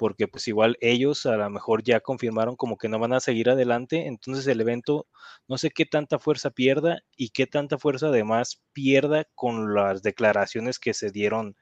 [0.00, 3.50] Porque pues igual ellos a lo mejor ya confirmaron como que no van a seguir
[3.50, 5.06] adelante, entonces el evento
[5.46, 10.78] no sé qué tanta fuerza pierda y qué tanta fuerza además pierda con las declaraciones
[10.78, 11.54] que se dieron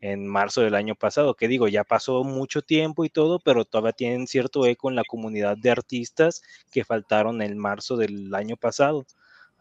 [0.00, 3.92] en marzo del año pasado, que digo, ya pasó mucho tiempo y todo, pero todavía
[3.92, 9.04] tienen cierto eco en la comunidad de artistas que faltaron en marzo del año pasado.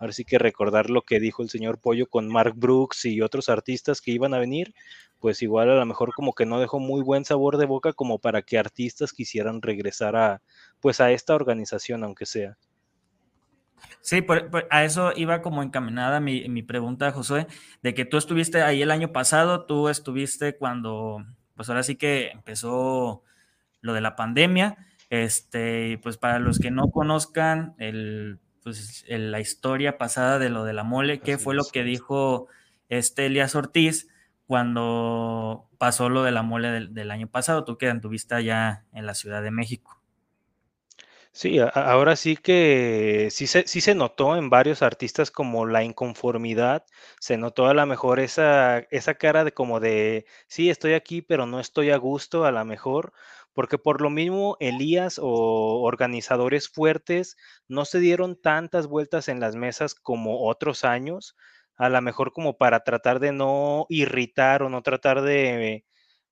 [0.01, 3.49] Ahora sí que recordar lo que dijo el señor Pollo con Mark Brooks y otros
[3.49, 4.73] artistas que iban a venir,
[5.19, 8.17] pues igual a lo mejor como que no dejó muy buen sabor de boca como
[8.17, 10.41] para que artistas quisieran regresar a
[10.79, 12.57] pues a esta organización aunque sea.
[14.01, 14.25] Sí,
[14.71, 17.45] a eso iba como encaminada mi, mi, pregunta, Josué,
[17.83, 21.23] de que tú estuviste ahí el año pasado, tú estuviste cuando,
[21.55, 23.21] pues ahora sí que empezó
[23.81, 24.77] lo de la pandemia,
[25.11, 30.73] este, pues para los que no conozcan el pues, la historia pasada de lo de
[30.73, 32.47] la mole, qué fue lo que dijo
[32.89, 34.07] este Ortiz
[34.45, 39.15] cuando pasó lo de la mole del, año pasado, tú que anduviste allá en la
[39.15, 40.01] Ciudad de México.
[41.31, 46.85] Sí, ahora sí que sí se, sí se notó en varios artistas como la inconformidad,
[47.21, 51.45] se notó a lo mejor esa, esa cara de como de, sí, estoy aquí, pero
[51.45, 53.13] no estoy a gusto, a lo mejor,
[53.53, 57.37] porque por lo mismo Elías o organizadores fuertes
[57.67, 61.35] no se dieron tantas vueltas en las mesas como otros años,
[61.75, 65.85] a lo mejor como para tratar de no irritar o no tratar de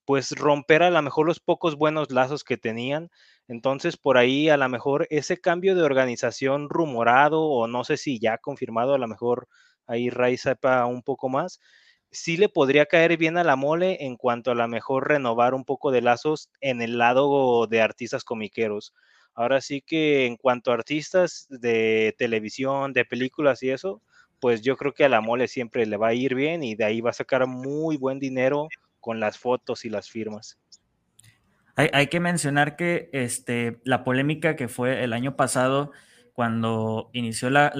[0.05, 3.11] pues romper a lo mejor los pocos buenos lazos que tenían.
[3.47, 8.19] Entonces, por ahí a lo mejor ese cambio de organización rumorado o no sé si
[8.19, 9.47] ya confirmado, a lo mejor
[9.85, 11.59] ahí Ray sepa un poco más,
[12.11, 15.65] sí le podría caer bien a la mole en cuanto a la mejor renovar un
[15.65, 18.93] poco de lazos en el lado de artistas comiqueros.
[19.35, 24.01] Ahora sí que en cuanto a artistas de televisión, de películas y eso,
[24.39, 26.85] pues yo creo que a la mole siempre le va a ir bien y de
[26.85, 28.67] ahí va a sacar muy buen dinero
[28.99, 30.57] con las fotos y las firmas.
[31.75, 35.93] Hay, que mencionar que este, la polémica que fue el año pasado
[36.33, 37.71] cuando inició la,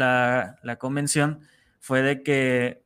[0.64, 1.42] la convención
[1.82, 2.82] fue de que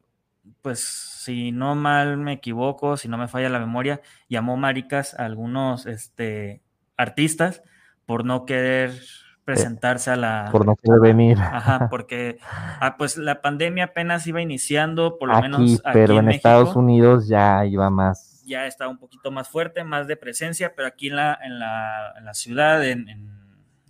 [0.62, 5.26] pues si no mal me equivoco, si no me falla la memoria, llamó maricas a
[5.26, 6.62] algunos este,
[6.98, 7.64] artistas
[8.06, 9.02] por no querer eh,
[9.46, 10.50] presentarse a la...
[10.52, 11.38] Por no querer venir.
[11.42, 12.38] Ajá, porque
[12.80, 17.28] ah, pues la pandemia apenas iba iniciando, por lo menos aquí pero en, Estados Unidos
[17.28, 18.44] ya iba más.
[18.46, 22.34] Ya estaba un poquito más fuerte, más de presencia, pero aquí en la, en la,
[22.34, 23.08] ciudad, en,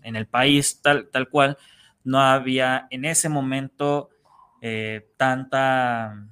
[0.03, 1.57] en, el país tal, tal cual,
[2.03, 4.09] no había en ese momento
[4.61, 6.27] eh, tanta,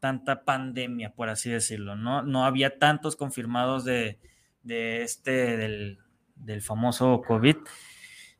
[0.00, 2.22] tanta pandemia, por así decirlo, ¿no?
[2.22, 4.18] No había tantos confirmados de,
[4.64, 5.98] este, del,
[6.34, 7.56] del, famoso COVID.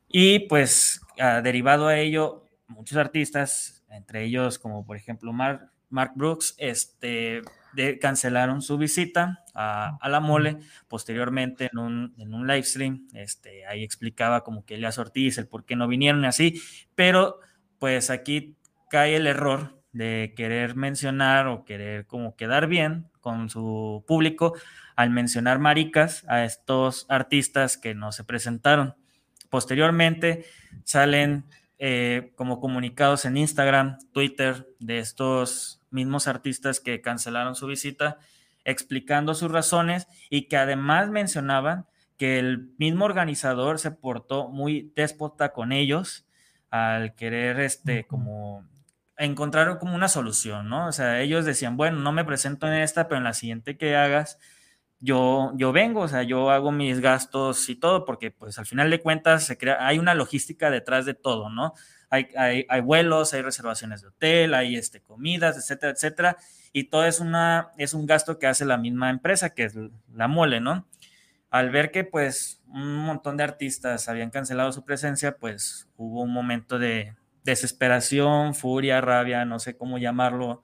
[0.07, 1.01] Y pues,
[1.43, 7.41] derivado a ello, muchos artistas, entre ellos como por ejemplo Mark, Mark Brooks, este,
[8.01, 10.57] cancelaron su visita a, la mole.
[10.87, 15.47] Posteriormente, en un, en un live stream, este, ahí explicaba como que Elias Ortiz, el
[15.47, 16.61] por qué no vinieron y así,
[16.95, 17.39] pero
[17.79, 18.55] pues aquí
[18.89, 24.53] cae el error de querer mencionar o querer como quedar bien con su público
[24.95, 28.95] al mencionar maricas a estos artistas que no se presentaron.
[29.49, 30.45] Posteriormente
[30.83, 31.45] salen
[31.79, 38.17] eh, como comunicados en Instagram, Twitter de estos mismos artistas que cancelaron su visita,
[38.65, 41.85] explicando sus razones y que además mencionaban
[42.17, 46.25] que el mismo organizador se portó muy déspota con ellos
[46.69, 48.65] al querer este como
[49.17, 50.87] encontrar como una solución, ¿no?
[50.87, 53.95] O sea, ellos decían, bueno, no me presento en esta, pero en la siguiente que
[53.95, 54.37] hagas,
[54.99, 58.89] yo, yo vengo, o sea, yo hago mis gastos y todo, porque pues al final
[58.89, 61.73] de cuentas hay una logística detrás de todo, ¿no?
[62.09, 66.37] Hay, hay, hay, vuelos, hay reservaciones de hotel, hay este, comidas, etcétera, etcétera,
[66.71, 69.75] y todo es, una, es un gasto que hace la misma empresa, que es
[70.13, 70.87] la mole, ¿no?
[71.49, 76.31] Al ver que pues un montón de artistas habían cancelado su presencia, pues hubo un
[76.31, 77.15] momento de
[77.51, 80.63] desesperación, furia, rabia, no sé cómo llamarlo,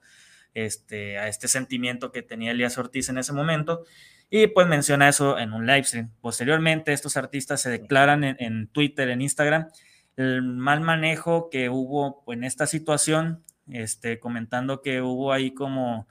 [0.54, 3.84] este, a este sentimiento que tenía Elías Ortiz en ese momento,
[4.30, 6.10] y pues menciona eso en un live stream.
[6.20, 9.68] Posteriormente, estos artistas se declaran en, Twitter, en Instagram,
[10.16, 16.08] el mal manejo que hubo en esta situación, este, comentando que hubo ahí como,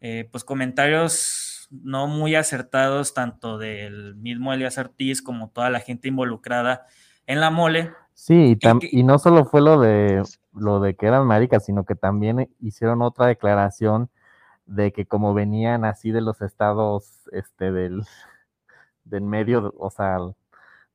[0.00, 6.08] eh, pues comentarios no muy acertados, tanto del mismo Elias Ortiz como toda la gente
[6.08, 6.86] involucrada
[7.26, 7.92] en la mole.
[8.18, 11.94] Sí, y, y no solo fue lo de lo de que eran maricas, sino que
[11.94, 14.10] también hicieron otra declaración
[14.66, 18.02] de que como venían así de los estados este del,
[19.04, 20.18] del medio, o sea,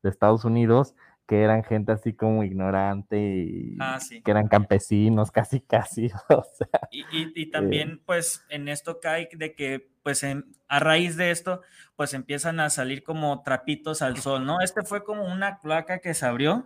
[0.03, 5.61] de Estados Unidos, que eran gente así como ignorante y ah, que eran campesinos, casi,
[5.61, 6.11] casi.
[6.29, 10.25] O sea, y, y, también, eh, pues, en esto cae de que, pues,
[10.67, 11.61] a raíz de esto,
[11.95, 14.59] pues empiezan a salir como trapitos al sol, ¿no?
[14.59, 16.65] Este fue como una placa que se abrió,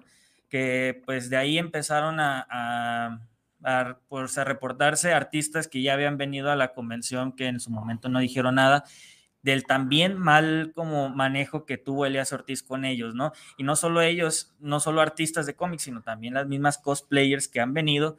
[0.49, 3.27] que pues de ahí empezaron a
[3.63, 7.69] a, pues, a reportarse artistas que ya habían venido a la convención que en su
[7.71, 8.83] momento no dijeron nada
[9.41, 13.31] del también mal como manejo que tuvo Elias Ortiz con ellos, ¿no?
[13.55, 17.61] Y no solo ellos, no solo artistas de cómics, sino también las mismas cosplayers que
[17.61, 18.17] han venido,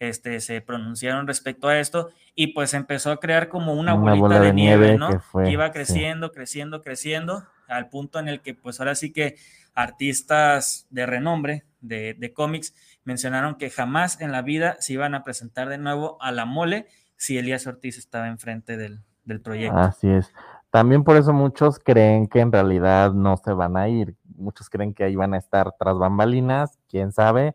[0.00, 4.52] este, se pronunciaron respecto a esto y pues empezó a crear como una, bolita de,
[4.52, 5.10] nieve, ¿no?
[5.10, 9.36] Que, iba creciendo, creciendo, creciendo, al punto en el que pues ahora sí que
[9.74, 15.22] artistas de renombre de, de cómics mencionaron que jamás en la vida se iban a
[15.22, 19.76] presentar de nuevo a la mole si Elías Ortiz estaba enfrente del, del proyecto.
[19.78, 20.32] Así es.
[20.70, 24.16] También por eso muchos creen que en realidad no se van a ir.
[24.36, 27.54] Muchos creen que ahí van a estar tras bambalinas, quién sabe.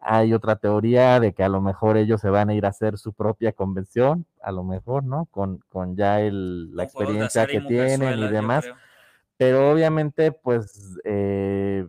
[0.00, 2.98] Hay otra teoría de que a lo mejor ellos se van a ir a hacer
[2.98, 5.26] su propia convención, a lo mejor, ¿no?
[5.26, 8.64] Con, con ya el, la experiencia que tienen y demás.
[9.36, 11.86] Pero obviamente, pues, eh,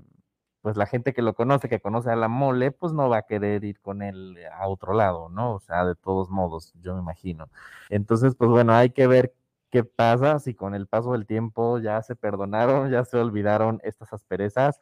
[0.62, 3.22] pues la gente que lo conoce, que conoce a la mole, pues no va a
[3.24, 5.56] querer ir con él a otro lado, ¿no?
[5.56, 7.50] O sea, de todos modos, yo me imagino.
[7.90, 9.34] Entonces, pues bueno, hay que ver
[9.70, 14.14] qué pasa si con el paso del tiempo ya se perdonaron, ya se olvidaron estas
[14.14, 14.80] asperezas.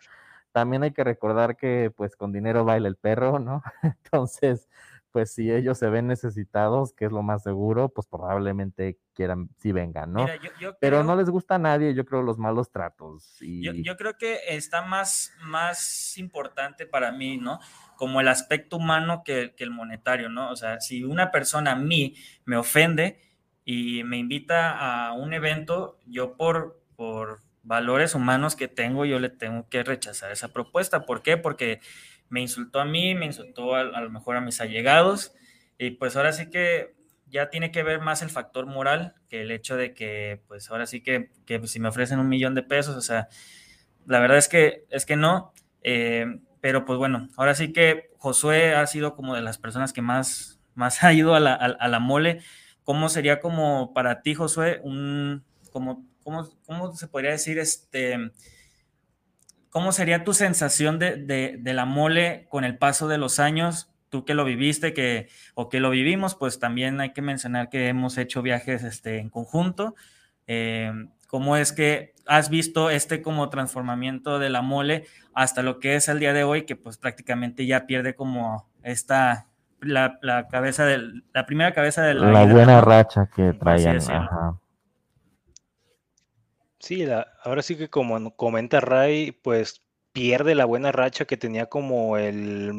[0.51, 3.61] También hay que recordar que pues con dinero baila el perro, ¿no?
[3.83, 4.67] Entonces,
[5.11, 9.71] pues si ellos se ven necesitados, que es lo más seguro, pues probablemente quieran, si
[9.71, 10.27] vengan, ¿no?
[10.79, 13.41] Pero no les gusta a nadie, yo creo, los malos tratos.
[13.41, 13.83] Y...
[13.83, 17.59] Yo, creo que está más, más importante para mí, ¿no?
[17.95, 20.51] Como el aspecto humano que, que, el monetario, ¿no?
[20.51, 23.19] O sea, si una persona a mí me ofende
[23.65, 29.29] y me invita a un evento, yo por, por valores humanos que tengo, yo le
[29.29, 31.05] tengo que rechazar esa propuesta.
[31.05, 31.37] ¿Por qué?
[31.37, 31.79] Porque
[32.29, 35.33] me insultó a mí, me insultó a, lo mejor a mis allegados,
[35.77, 36.95] y pues ahora sí que
[37.27, 40.85] ya tiene que ver más el factor moral que el hecho de que, pues ahora
[40.85, 43.29] sí que, que si me ofrecen un millón de pesos, o sea,
[44.05, 45.53] la verdad es que, es que no,
[45.83, 50.01] eh, pero pues bueno, ahora sí que Josué ha sido como de las personas que
[50.01, 52.41] más, más ha ido a la, a, la mole.
[52.83, 58.31] ¿Cómo sería como para ti, Josué, un, como, cómo, cómo se podría decir, este,
[59.69, 63.91] ¿cómo sería tu sensación de, la mole con el paso de los años?
[64.09, 67.87] Tú que lo viviste que, o que lo vivimos, pues también hay que mencionar que
[67.87, 69.95] hemos hecho viajes este, en conjunto.
[70.47, 70.91] eh,
[71.27, 75.05] cómo es que has visto este como transformamiento de la mole
[75.35, 79.45] hasta lo que es el día de hoy, que pues prácticamente ya pierde como esta,
[79.79, 82.45] la, cabeza del, la primera cabeza de la...
[82.45, 83.99] buena racha que traían.
[86.79, 87.05] Sí,
[87.43, 92.71] ahora sí que como comenta Ray, pues pierde la buena racha que tenía como el,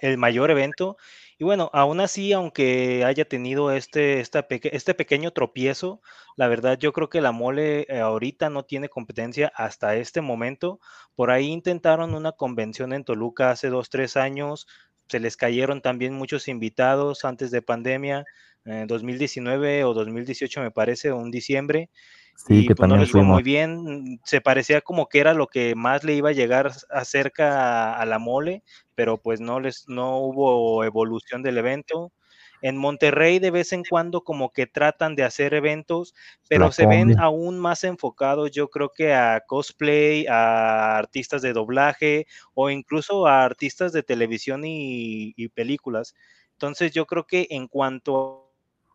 [0.00, 0.96] el mayor evento.
[1.38, 6.00] Y bueno, aún así, aunque haya tenido este, este pequeño tropiezo,
[6.36, 10.78] la verdad yo creo que la mole eh, ahorita no tiene competencia hasta este momento.
[11.16, 14.68] Por ahí intentaron una convención en Toluca hace dos, tres años.
[15.08, 18.24] Se les cayeron también muchos invitados antes de pandemia,
[18.64, 21.90] en 2019 o 2018 me parece, un diciembre.
[22.36, 24.20] Sí, que pues, no les fue muy bien.
[24.24, 28.18] Se parecía como que era lo que más le iba a llegar acerca a, la
[28.18, 28.62] mole,
[28.94, 32.12] pero pues no les no hubo evolución del evento.
[32.60, 36.14] En Monterrey de vez en cuando como que tratan de hacer eventos,
[36.48, 42.26] pero se ven aún más enfocados yo creo que a cosplay, a artistas de doblaje
[42.54, 46.14] o incluso a artistas de televisión y, y películas.
[46.52, 48.52] Entonces yo creo que en cuanto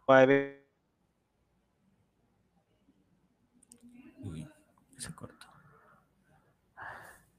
[0.07, 0.25] a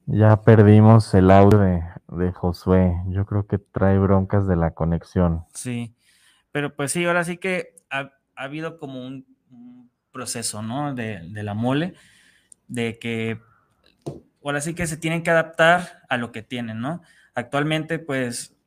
[0.05, 2.95] Ya perdimos el audio de, Josué.
[3.09, 5.45] Yo creo que trae broncas de la conexión.
[5.53, 5.95] Sí,
[6.51, 9.27] pero pues sí, ahora sí que ha, habido como un,
[10.11, 10.95] proceso, ¿no?
[10.95, 11.93] De, de, la mole,
[12.67, 13.39] de que
[14.43, 17.03] ahora sí que se tienen que adaptar a lo que tienen, ¿no?
[17.35, 18.58] Actualmente, pues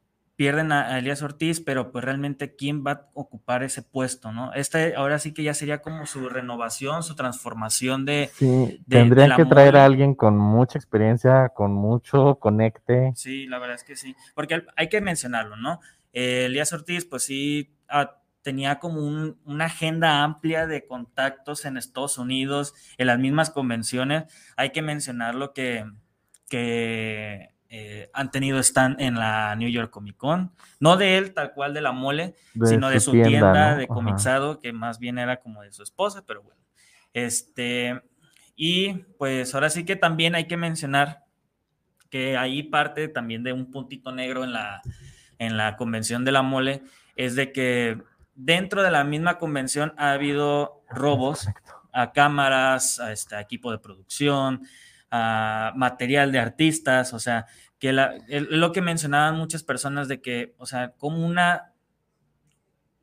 [0.42, 4.52] pierden a, Elías Ortiz, pero pues realmente quién va a ocupar ese puesto, ¿no?
[4.54, 8.28] Este ahora sí que ya sería como su renovación, su transformación de...
[8.34, 13.12] Sí, tendrían que traer a alguien con mucha experiencia, con mucho conecte.
[13.14, 15.78] Sí, la verdad es que sí, porque hay que mencionarlo, ¿no?
[16.12, 22.18] Eh, Elías Ortiz, pues sí, ah, tenía como una agenda amplia de contactos en Estados
[22.18, 24.24] Unidos, en las mismas convenciones.
[24.56, 25.84] Hay que mencionarlo que,
[26.48, 31.54] que eh, han tenido stand en la New York Comic Con, no de él tal
[31.54, 35.62] cual de la mole, sino de su tienda, de comixado, que más bien era como
[35.62, 36.60] de su esposa, pero bueno.
[37.14, 38.02] Este,
[38.54, 41.24] y pues ahora sí que también hay que mencionar
[42.10, 44.82] que ahí parte también de un puntito negro en la,
[45.38, 46.82] en la convención de la mole,
[47.16, 48.02] es de que
[48.34, 51.48] dentro de la misma convención ha habido robos
[51.90, 54.60] a cámaras, a este equipo de producción,
[55.12, 57.46] material de artistas, o sea,
[57.78, 61.72] que lo que mencionaban muchas personas de que, o sea, como una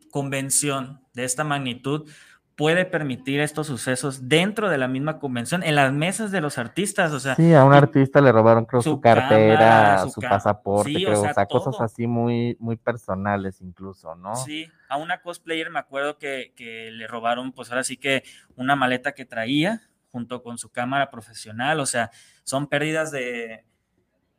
[0.09, 2.09] convención de esta magnitud
[2.55, 7.13] puede permitir estos sucesos dentro de la misma convención, en las mesas de los artistas,
[7.13, 7.35] o sea.
[7.35, 11.79] Sí, a un artista le robaron creo su, cartera, su, pasaporte, creo, o sea, cosas
[11.79, 14.35] así muy, muy personales incluso, ¿no?
[14.35, 18.23] Sí, a una cosplayer me acuerdo que, que le robaron, pues ahora sí que
[18.57, 22.11] una maleta que traía, junto con su cámara profesional, o sea,
[22.43, 23.65] son pérdidas de,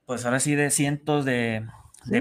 [0.07, 1.67] pues ahora sí, de cientos de,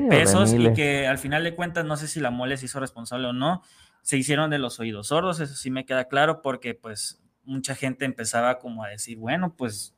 [0.10, 3.28] pesos y que al final de cuentas, no sé si la mole se hizo responsable
[3.28, 3.64] o no,
[4.02, 8.06] se hicieron de los oídos sordos, eso sí me queda claro, porque pues mucha gente
[8.06, 9.96] empezaba como a decir, bueno, pues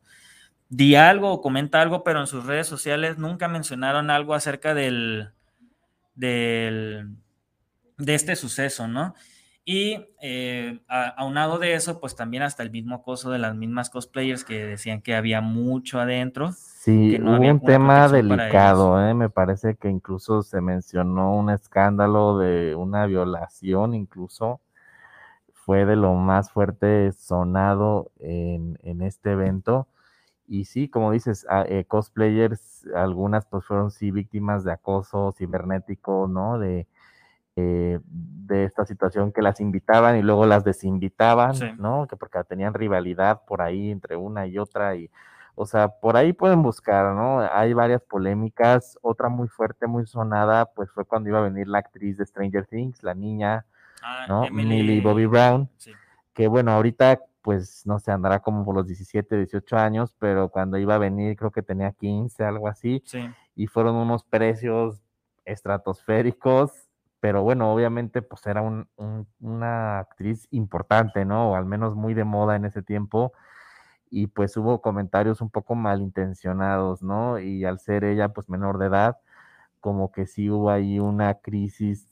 [0.69, 5.31] di algo o comenta algo, pero en sus redes sociales nunca mencionaron algo acerca del,
[6.15, 7.09] del
[7.97, 9.15] de este suceso, ¿no?
[9.63, 14.43] Y eh, aunado de eso, pues también hasta el mismo acoso de las mismas cosplayers
[14.43, 16.51] que decían que había mucho adentro.
[16.53, 19.13] Sí, hubo un tema delicado, ¿eh?
[19.13, 24.61] me parece que incluso se mencionó un escándalo de una violación, incluso
[25.53, 29.87] fue de lo más fuerte sonado en, este evento.
[30.47, 36.57] Y sí, como dices, eh, cosplayers, algunas pues fueron sí víctimas de acoso cibernético, ¿no?
[36.57, 36.87] De,
[37.55, 42.07] eh, de esta situación que las invitaban y luego las desinvitaban, ¿no?
[42.07, 45.09] Que porque tenían rivalidad por ahí entre una y otra y,
[45.55, 47.39] o sea, por ahí pueden buscar, ¿no?
[47.39, 51.79] Hay varias polémicas, otra muy fuerte, muy sonada, pues fue cuando iba a venir la
[51.79, 53.65] actriz de Stranger Things, la niña,
[54.03, 54.49] ah, ¿no?
[54.51, 55.69] Millie Bobby Brown,
[56.33, 60.77] que bueno, ahorita pues no sé, andará como por los 17, 18 años, pero cuando
[60.77, 63.03] iba a venir creo que tenía 15, algo así,
[63.55, 65.01] y fueron unos precios
[65.45, 66.90] estratosféricos,
[67.21, 68.63] pero bueno, obviamente pues era
[69.39, 71.51] una actriz importante, ¿no?
[71.51, 73.31] O al menos muy de moda en ese tiempo.
[74.09, 77.39] Y pues hubo comentarios un poco malintencionados, ¿no?
[77.39, 79.19] Y al ser ella pues menor de edad,
[79.79, 82.07] como que sí hubo ahí una crisis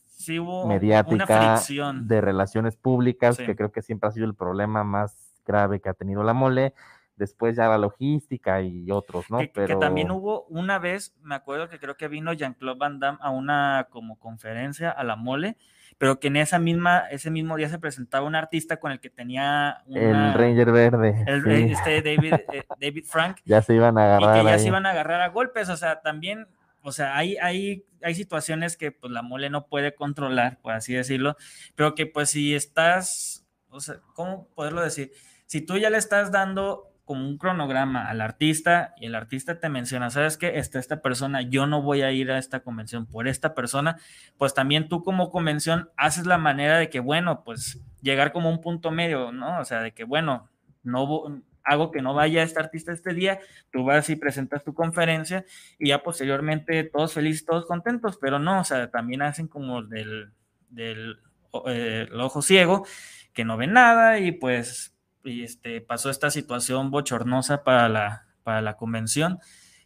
[0.68, 1.60] mediática
[2.02, 5.94] de relaciones públicas, que creo que siempre ha sido el problema más grave que ha
[5.94, 6.76] tenido la mole.
[7.20, 9.40] Después ya la logística y otros, ¿no?
[9.40, 13.20] Que, que también hubo una vez, me acuerdo que creo que vino Jean-Claude Van Damme
[13.22, 15.58] a una como conferencia a la mole,
[15.98, 19.10] pero que en esa misma, ese mismo día se presentaba un artista con el que
[19.10, 21.26] tenía el Ranger Verde.
[21.28, 21.74] El, sí.
[21.74, 23.38] este David, eh, David Frank.
[23.44, 24.38] Ya se iban a agarrar.
[24.38, 24.60] Y que ya ahí.
[24.62, 26.48] se iban a agarrar a golpes, o sea, también,
[26.82, 30.94] o sea, hay, hay, hay situaciones que pues la mole no puede controlar, por así
[30.94, 31.36] decirlo,
[31.76, 35.12] pero que pues si estás, o sea, ¿cómo poderlo decir?
[35.48, 39.68] Si tú ya le estás dando como un cronograma al artista y el artista te
[39.68, 43.28] menciona, sabes que está esta persona, yo no voy a ir a esta convención por
[43.28, 43.98] esta persona,
[44.38, 48.62] pues también tú como convención haces la manera de que, bueno, pues llegar como un
[48.62, 49.60] punto medio, ¿no?
[49.60, 50.50] O sea, de que, bueno,
[50.84, 53.40] no hago que no vaya este artista este día,
[53.72, 55.46] tú vas y presentas tu conferencia
[55.80, 60.32] y ya posteriormente todos felices, todos contentos, pero no, o sea, también hacen como del,
[60.70, 61.18] del
[61.66, 62.86] eh, ojo ciego,
[63.34, 64.94] que no ven nada y pues
[65.24, 69.40] este, pasó esta situación bochornosa para la, para la convención.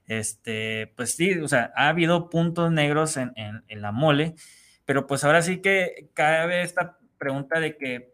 [0.05, 4.35] Este, pues sí, o sea, ha habido puntos negros en, en, la mole,
[4.85, 8.13] pero pues ahora sí que cabe esta pregunta de que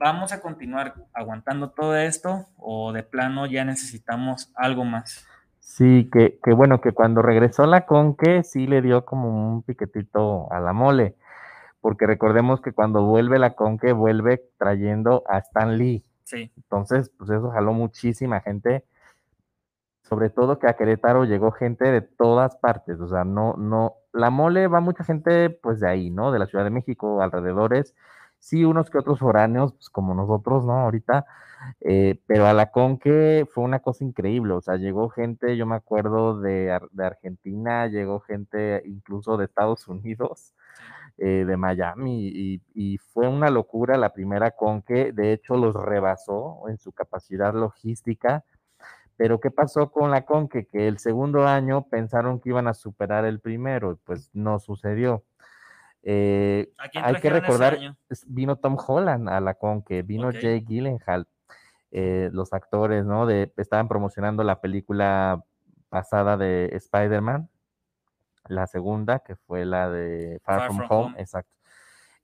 [0.00, 5.26] vamos a continuar aguantando todo esto o de plano ya necesitamos algo más.
[5.60, 10.50] Sí, que, que bueno, que cuando regresó la Conque sí le dio como un piquetito
[10.52, 11.16] a la mole,
[11.80, 16.04] porque recordemos que cuando vuelve la Conque vuelve trayendo a Stan Lee.
[16.30, 16.52] Sí.
[16.56, 18.84] Entonces, pues eso jaló muchísima gente,
[20.02, 24.30] sobre todo que a Querétaro llegó gente de todas partes, o sea, no, no, la
[24.30, 26.30] mole va mucha gente pues de ahí, ¿no?
[26.30, 27.96] De la Ciudad de México, alrededores,
[28.38, 30.74] sí, unos que otros foráneos, pues como nosotros, ¿no?
[30.74, 31.26] Ahorita,
[31.80, 35.74] eh, pero a la Conque fue una cosa increíble, o sea, llegó gente, yo me
[35.74, 40.54] acuerdo de, de Argentina, llegó gente incluso de Estados Unidos,
[41.22, 46.66] eh, de Miami y, y, fue una locura la primera Conque, de hecho los rebasó
[46.68, 48.42] en su capacidad logística,
[49.18, 50.66] pero ¿qué pasó con la Conque?
[50.66, 55.22] Que el segundo año pensaron que iban a superar el primero, pues no sucedió.
[56.02, 57.78] Eh, hay que recordar,
[58.26, 60.40] vino Tom Holland a la Conque, vino okay.
[60.40, 61.28] Jay Gyllenhaal,
[61.90, 63.26] eh, los actores, ¿no?
[63.26, 65.44] De, estaban promocionando la película
[65.90, 67.50] pasada de Spider-Man,
[68.50, 71.20] la segunda, que fue la de Far, Far From, from, Home, home.
[71.20, 71.54] exacto.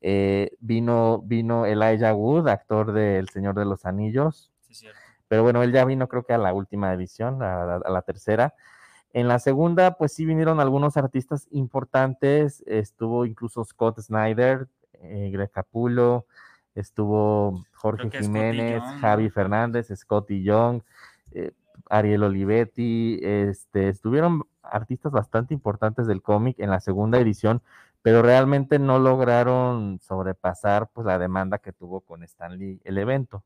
[0.01, 4.53] Eh, vino, vino Elijah Wood, actor de El Señor de los Anillos.
[4.71, 4.87] Sí,
[5.29, 8.03] pero bueno, él ya vino creo que a la última edición, a la, a la,
[8.03, 8.55] tercera.
[9.13, 15.51] En la segunda, pues sí vinieron algunos artistas importantes, estuvo incluso Scott Snyder, eh, Greg
[15.51, 16.27] Capulo,
[16.75, 20.83] estuvo Jorge Jiménez, Javi Fernández, Scotty Young,
[21.33, 21.53] eh,
[21.89, 27.63] Ariel Olivetti, este, estuvieron artistas bastante importantes del cómic en la segunda edición,
[28.03, 33.45] pero realmente no lograron sobrepasar pues la demanda que tuvo con Stanley el evento.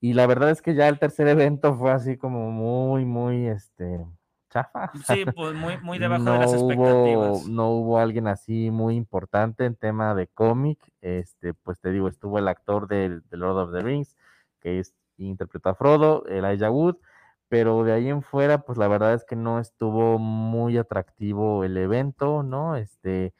[0.00, 4.04] Y la verdad es que ya el tercer evento fue así como muy, muy, este,
[4.50, 4.90] chafa.
[5.06, 7.44] Sí, pues muy, muy debajo no de las expectativas.
[7.44, 10.78] Hubo, no hubo alguien así muy importante en tema de cómic.
[11.00, 14.16] Este, pues te digo, estuvo el actor de, de Lord of the Rings,
[14.60, 16.96] que es, interpretó a Frodo, Elijah Wood,
[17.48, 21.76] pero de ahí en fuera, pues la verdad es que no estuvo muy atractivo el
[21.76, 22.76] evento, ¿no?
[22.76, 23.34] Este,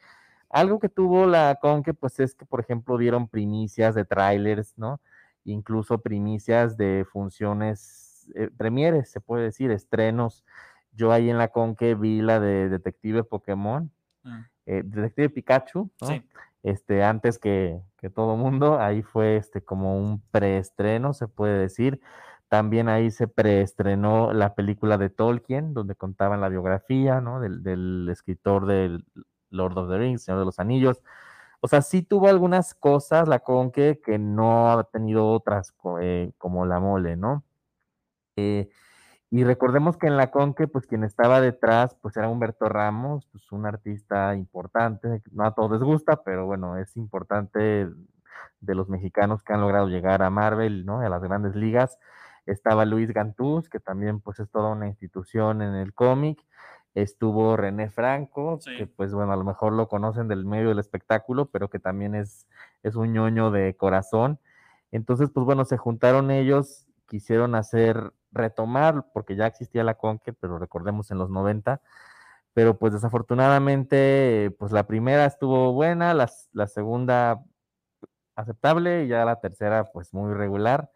[0.49, 5.01] algo que tuvo la Conque, pues es que, por ejemplo, dieron primicias de trailers, ¿no?
[5.43, 10.45] Incluso primicias de funciones, eh, premieres, se puede decir, estrenos.
[10.93, 13.91] Yo ahí en la Conque vi la de Detective Pokémon,
[14.23, 14.39] mm.
[14.67, 16.07] eh, Detective Pikachu, ¿no?
[16.07, 16.23] Sí.
[16.63, 22.01] Este, antes que, que todo mundo, ahí fue este como un preestreno, se puede decir.
[22.49, 27.41] También ahí se preestrenó la película de Tolkien, donde contaban la biografía, ¿no?
[27.41, 29.05] Del, del, escritor del
[29.49, 31.01] Lord of the Rings, Señor de los Anillos.
[31.59, 36.65] O sea, sí tuvo algunas cosas la Conque que no ha tenido otras, eh, como
[36.65, 37.43] la mole, ¿no?
[38.37, 38.69] Eh,
[39.29, 43.51] y recordemos que en la Conque, pues quien estaba detrás, pues era Humberto Ramos, pues
[43.51, 47.89] un artista importante, no a todos les gusta, pero bueno, es importante
[48.61, 51.01] de los mexicanos que han logrado llegar a Marvel, ¿no?
[51.01, 51.99] A las grandes ligas
[52.47, 56.43] estaba Luis Gantús, que también pues es toda una institución en el cómic,
[56.93, 58.75] estuvo René Franco, sí.
[58.77, 62.15] que pues bueno, a lo mejor lo conocen del medio del espectáculo, pero que también
[62.15, 62.47] es,
[62.83, 64.39] es un ñoño de corazón.
[64.91, 70.57] Entonces, pues bueno, se juntaron ellos, quisieron hacer, retomar, porque ya existía la Conque, pero
[70.57, 71.81] recordemos en los 90,
[72.53, 77.43] pero pues desafortunadamente, pues la primera estuvo buena, la, la segunda
[78.35, 80.89] aceptable y ya la tercera pues muy regular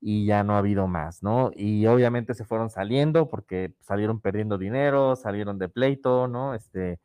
[0.00, 1.50] y ya no ha habido más, ¿no?
[1.54, 6.54] Y obviamente se fueron saliendo porque salieron perdiendo dinero, salieron de pleito, ¿no?
[6.54, 7.00] Este,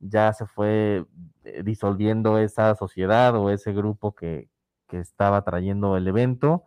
[0.00, 1.06] ya se fue
[1.44, 4.48] eh, disolviendo esa sociedad o ese grupo que,
[4.88, 6.64] que estaba trayendo el evento.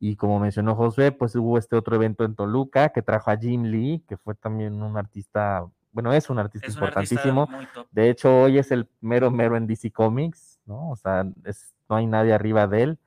[0.00, 3.64] Y como mencionó José, pues hubo este otro evento en Toluca que trajo a Jim
[3.64, 7.48] Lee, que fue también un artista, bueno, es un artista importantísimo.
[7.90, 10.90] de hecho, hoy es el mero mero en DC Comics, ¿no?
[10.90, 12.98] O sea, no hay nadie arriba de él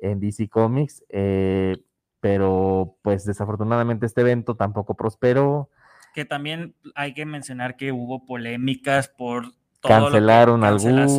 [0.00, 1.04] en DC Comics.
[1.08, 1.76] Eh,
[2.20, 5.70] pero pues desafortunadamente este evento tampoco prosperó.
[6.14, 11.18] Que también hay que mencionar que hubo polémicas por cancelaron algunos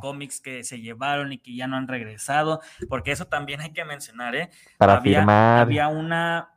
[0.00, 3.84] cómics que se llevaron y que ya no han regresado, porque eso también hay que
[3.84, 4.50] mencionar, ¿eh?
[4.78, 5.62] Para firmar.
[5.62, 6.50] Había una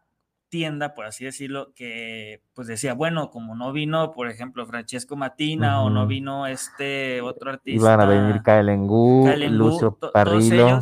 [0.50, 5.82] tienda, por así decirlo, que pues decía, bueno, como no vino, por ejemplo, Francesco Matina
[5.82, 7.82] o no vino este otro artista.
[7.82, 10.82] Iban a venir Kaelengú, Lucio Parrillo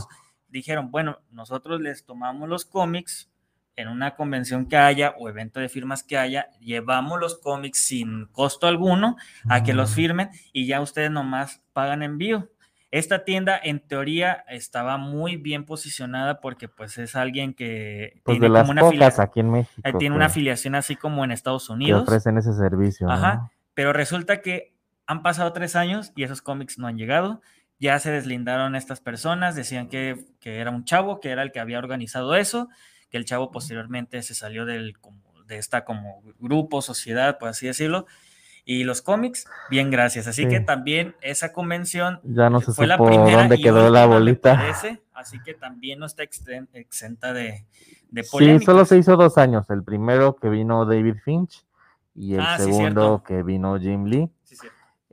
[0.56, 3.30] dijeron, bueno, nosotros les tomamos los cómics
[3.76, 8.26] en una convención que haya o evento de firmas que haya, llevamos los cómics sin
[8.28, 9.18] costo alguno
[9.50, 9.94] a que los mm.
[9.94, 12.50] firmen y ya ustedes nomás pagan envío.
[12.90, 18.58] Esta tienda en teoría estaba muy bien posicionada porque pues es alguien que pues tiene
[18.62, 22.04] como una aquí en México, eh, tiene una afiliación así como en Estados Unidos.
[22.04, 23.10] Que ofrecen ese servicio.
[23.10, 24.74] Ajá, pero resulta que
[25.06, 27.42] han pasado tres años y esos cómics no han llegado
[27.80, 31.80] ya se deslindaron estas personas, decían que, era un chavo, que era el que había
[31.80, 32.70] organizado eso,
[33.10, 34.96] que el chavo posteriormente se salió del,
[35.46, 38.06] de esta como grupo, sociedad, por así decirlo,
[38.68, 40.26] y los cómics, bien, gracias.
[40.26, 44.60] Así que también esa convención ya no se fue la primera dónde quedó la bolita.
[45.14, 47.64] así que también no está exenta de,
[48.10, 49.70] de Sí, solo se hizo dos años.
[49.70, 51.64] El primero que vino David Finch
[52.16, 54.32] y el ah, segundo que vino Jim Lee.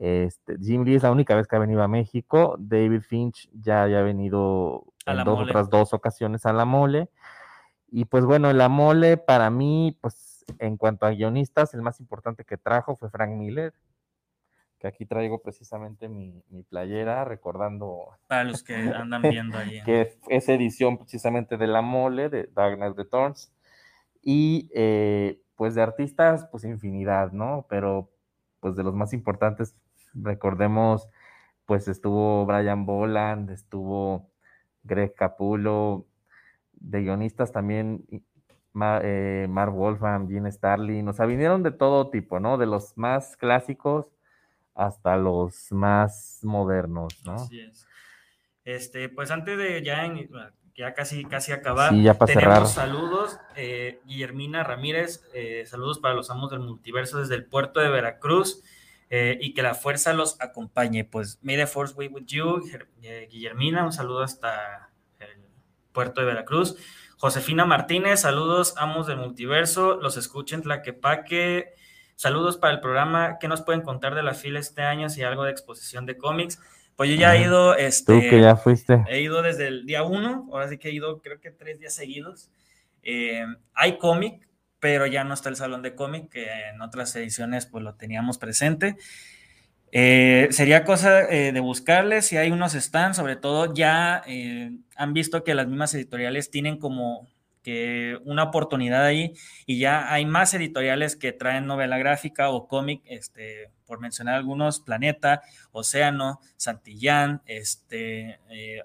[0.03, 2.57] Este, Jim Lee es la única vez que ha venido a México.
[2.59, 7.09] David Finch ya había venido en dos otras dos ocasiones a la mole.
[7.87, 12.43] Y pues bueno, la mole para mí, pues en cuanto a guionistas, el más importante
[12.43, 13.73] que trajo fue Frank Miller,
[14.77, 18.09] que aquí traigo precisamente mi, playera, recordando.
[18.27, 19.81] Para los que andan viendo ahí.
[19.85, 23.53] que es edición precisamente de la mole, de Darkness Returns.
[24.21, 27.65] Y eh, pues de artistas, pues infinidad, ¿no?
[27.69, 28.09] Pero
[28.59, 29.75] pues de los más importantes,
[30.13, 31.07] recordemos,
[31.65, 34.29] pues estuvo Brian Boland, estuvo
[34.83, 36.05] Greg Capulo,
[36.73, 38.05] de guionistas también
[39.01, 42.57] eh, Mark Wolfram, Gene Starling, o sea, vinieron de todo tipo, ¿no?
[42.57, 44.07] De los más clásicos
[44.75, 47.35] hasta los más modernos, ¿no?
[47.35, 47.87] Así es.
[48.65, 50.11] Este, pues antes de ya,
[50.75, 51.93] ya casi, casi acabar,
[52.25, 53.37] tenemos saludos.
[53.55, 58.63] Eh, Guillermina Ramírez, eh, saludos para los amos del multiverso desde el puerto de Veracruz.
[59.15, 61.05] Eh, y que la fuerza los acompañe.
[61.05, 62.63] Pues may the force be with you,
[63.03, 64.89] eh, Guillermina, un saludo hasta
[65.19, 65.45] el
[65.91, 66.75] puerto de Veracruz.
[67.17, 71.75] Josefina Martínez, saludos, amos del multiverso, los escuchen Tlaquepaque.
[72.15, 73.37] Saludos para el programa.
[73.39, 75.07] ¿Qué nos pueden contar de la fila este año?
[75.09, 76.59] Si hay algo de exposición de cómics.
[76.95, 79.03] Pues yo ya he ido, este, Tú que ya fuiste.
[79.07, 81.93] He ido desde el día uno, ahora sí que he ido creo que tres días
[81.93, 82.49] seguidos.
[83.03, 83.45] Eh,
[83.75, 84.47] hay cómic,
[84.83, 88.37] pero ya no está el salón de cómic, que en otras ediciones pues lo teníamos
[88.37, 88.97] presente.
[89.93, 95.13] Eh, sería cosa eh, de buscarles si hay unos stands, sobre todo ya eh, han
[95.13, 97.29] visto que las mismas editoriales tienen como
[97.63, 99.33] que una oportunidad ahí
[99.65, 104.81] y ya hay más editoriales que traen novela gráfica o cómic, este, por mencionar algunos,
[104.81, 105.41] Planeta,
[105.71, 108.39] Océano, Santillán, este,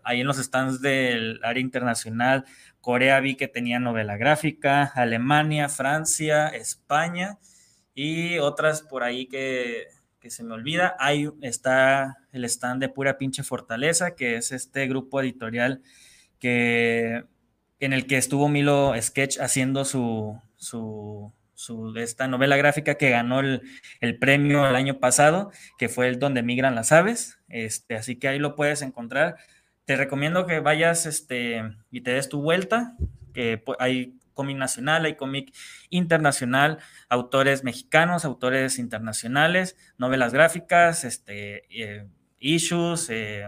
[0.04, 2.44] ahí en los stands del área internacional
[2.88, 7.38] Corea vi que tenía novela gráfica, Alemania, Francia, España
[7.94, 9.88] y otras por ahí que,
[10.28, 10.96] se me olvida.
[10.98, 15.82] Ahí está el stand de Pura Pinche Fortaleza, que es este grupo editorial
[16.38, 17.24] que,
[17.80, 21.32] en el que estuvo Milo Sketch haciendo su, su,
[21.96, 23.62] esta novela gráfica que ganó el,
[24.00, 27.38] el, premio el año pasado, que fue el Donde Migran las Aves.
[27.48, 29.36] Este, así que ahí lo puedes encontrar
[29.88, 32.94] te recomiendo que vayas este, y te des tu vuelta,
[33.32, 35.50] que hay cómic nacional, hay cómic
[35.88, 36.76] internacional,
[37.08, 42.06] autores mexicanos, autores internacionales, novelas gráficas, este, eh,
[42.38, 43.46] issues, eh,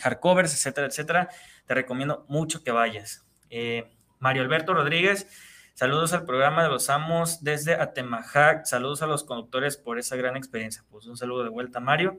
[0.00, 1.28] hardcovers, etcétera, etcétera.
[1.66, 3.22] Te recomiendo mucho que vayas.
[3.54, 3.84] Eh,
[4.18, 5.28] Mario Alberto Rodríguez,
[5.74, 10.38] saludos al programa de los amos desde Atemajac, saludos a los conductores por esa gran
[10.38, 10.82] experiencia.
[10.90, 12.18] Pues un saludo de vuelta, Mario.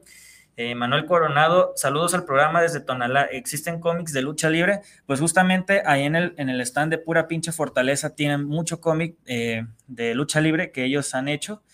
[0.56, 3.24] Eh, Manuel Coronado, saludos al programa desde Tonalá.
[3.24, 4.82] ¿Existen cómics de lucha libre?
[5.06, 9.16] Pues justamente ahí en el, en el stand de pura pinche fortaleza tienen mucho cómic
[9.26, 11.64] eh, de lucha libre que ellos han hecho.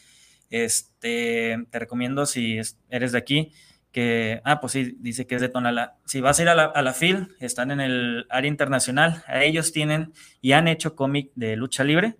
[0.48, 2.58] Este, te recomiendo si
[2.88, 3.52] eres de aquí,
[3.92, 5.96] que, ah, pues sí, dice que es de Tonalá.
[6.04, 9.72] Si vas a ir a la, a la FIL, están en el área internacional, ellos
[9.72, 12.16] tienen y han hecho cómic de lucha libre.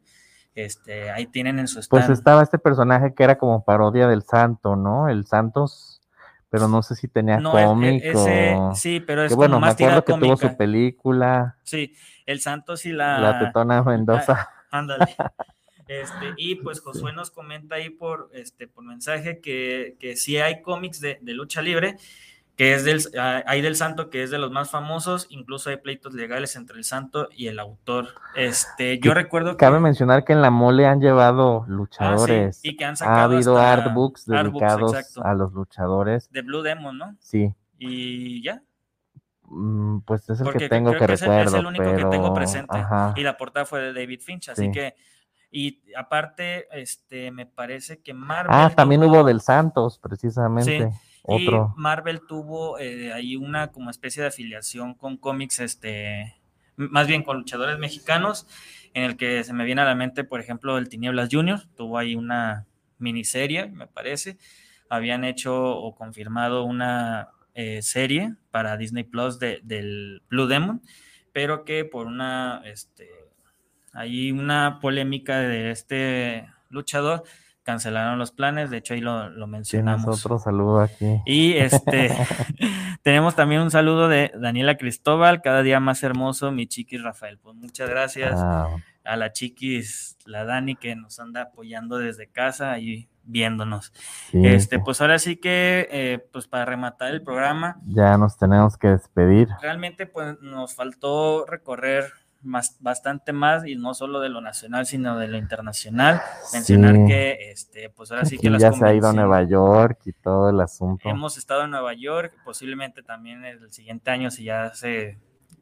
[0.54, 2.06] Este, ahí tienen en su pues stand.
[2.06, 5.08] Pues estaba este personaje que era como parodia del santo, ¿no?
[5.08, 6.00] El Santos
[6.50, 8.74] pero no sé si tenía No, e- e- cómic ese, o...
[8.74, 11.94] sí, pero es Que como bueno, me más tirada acuerdo que tuvo su película, Sí,
[12.26, 13.20] el Santos y la...
[13.20, 14.50] La Tetona Mendoza.
[14.70, 15.16] Ándale.
[15.90, 20.62] Este, y pues Josué nos comenta ahí por, este, por mensaje que, que sí hay
[20.62, 21.96] cómics de, de lucha libre,
[22.54, 25.78] que es del, ah, hay del santo que es de los más famosos, incluso hay
[25.78, 28.08] pleitos legales entre el santo y el autor.
[28.36, 29.56] Este, yo Que recuerdo que...
[29.56, 32.60] Cabe mencionar que en la mole han llevado Ah, sí, luchadores.
[32.62, 36.30] y que han ha sacado habido hasta artbooks dedicados a los luchadores.
[36.30, 37.16] de Blue Demon, ¿no?
[37.18, 38.62] Sí, Y ya,
[39.48, 41.66] mm, pues es el porque que creo tengo que que es el- es recuerdo, el
[41.66, 42.10] único que pero...
[42.10, 42.76] tengo presente.
[42.78, 44.70] Ajá, y la portada fue de David Finch, así Sí.
[44.70, 44.94] que,
[45.50, 50.90] y aparte, este, me parece que Marvel Ah, también tuvo- hubo del Santos, precisamente.
[51.22, 51.74] Otro.
[51.76, 56.36] Y Marvel tuvo eh, ahí una como especie de afiliación con cómics, este,
[56.76, 58.46] más bien con luchadores mexicanos,
[58.94, 61.98] en el que se me viene a la mente, por ejemplo, el Tinieblas Junior, tuvo
[61.98, 62.66] ahí una
[62.98, 64.38] miniserie, me parece.
[64.88, 70.80] Habían hecho o confirmado una eh, serie para Disney Plus de, del Blue Demon,
[71.32, 73.08] pero que por una, este,
[73.92, 77.24] hay una polémica de este luchador,
[77.62, 80.24] cancelaron los planes, de hecho ahí lo, lo mencionamos.
[80.24, 81.20] otro saludo aquí.
[81.26, 82.10] Y este
[83.02, 87.38] tenemos también un saludo de Daniela Cristóbal, cada día más hermoso, mi chiquis Rafael.
[87.38, 88.68] Pues muchas gracias Ah,
[89.04, 93.92] a la chiquis, la Dani, que nos anda apoyando desde casa y viéndonos.
[94.30, 98.76] sí, Este, pues ahora sí que, eh, pues para rematar el programa, ya nos tenemos
[98.76, 99.48] que despedir.
[99.62, 102.12] realmente pues nos faltó recorrer
[102.42, 106.20] más, bastante más y no solo de lo nacional, sino de lo internacional.
[106.52, 107.04] Mencionar Sí.
[107.06, 110.00] que, este, pues ahora sí que Aquí las ya se ha ido a Nueva York
[110.06, 111.08] y todo el asunto.
[111.08, 115.18] Hemos estado en Nueva York, posiblemente también el siguiente año, si ya se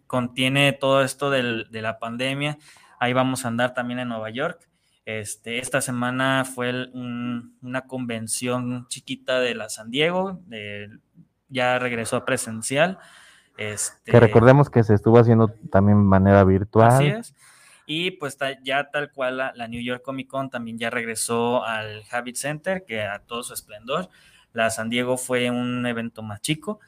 [0.07, 2.59] contiene todo esto del- de la pandemia,
[3.01, 4.69] ahí vamos a andar también en Nueva York.
[5.05, 10.99] Este, esta semana fue el- un- una convención chiquita de la San Diego, de-
[11.49, 12.99] ya regresó a presencial.
[13.59, 16.89] Este, Que recordemos que se estuvo haciendo también de manera virtual.
[16.89, 17.35] Así es.
[17.87, 22.03] Y pues ya tal cual la, la New York Comic Con también ya regresó al
[22.11, 24.09] Habit Center, que a todo su esplendor.
[24.53, 26.81] La San Diego fue un evento más chico,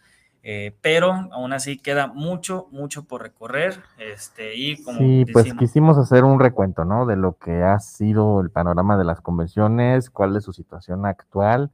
[0.42, 3.80] eh, pero aún así queda mucho, mucho por recorrer.
[3.98, 7.06] Este, y como Sí, pues quisimos hacer un recuento, ¿no?
[7.06, 11.70] De lo que ha sido el panorama de las convenciones, cuál es su situación actual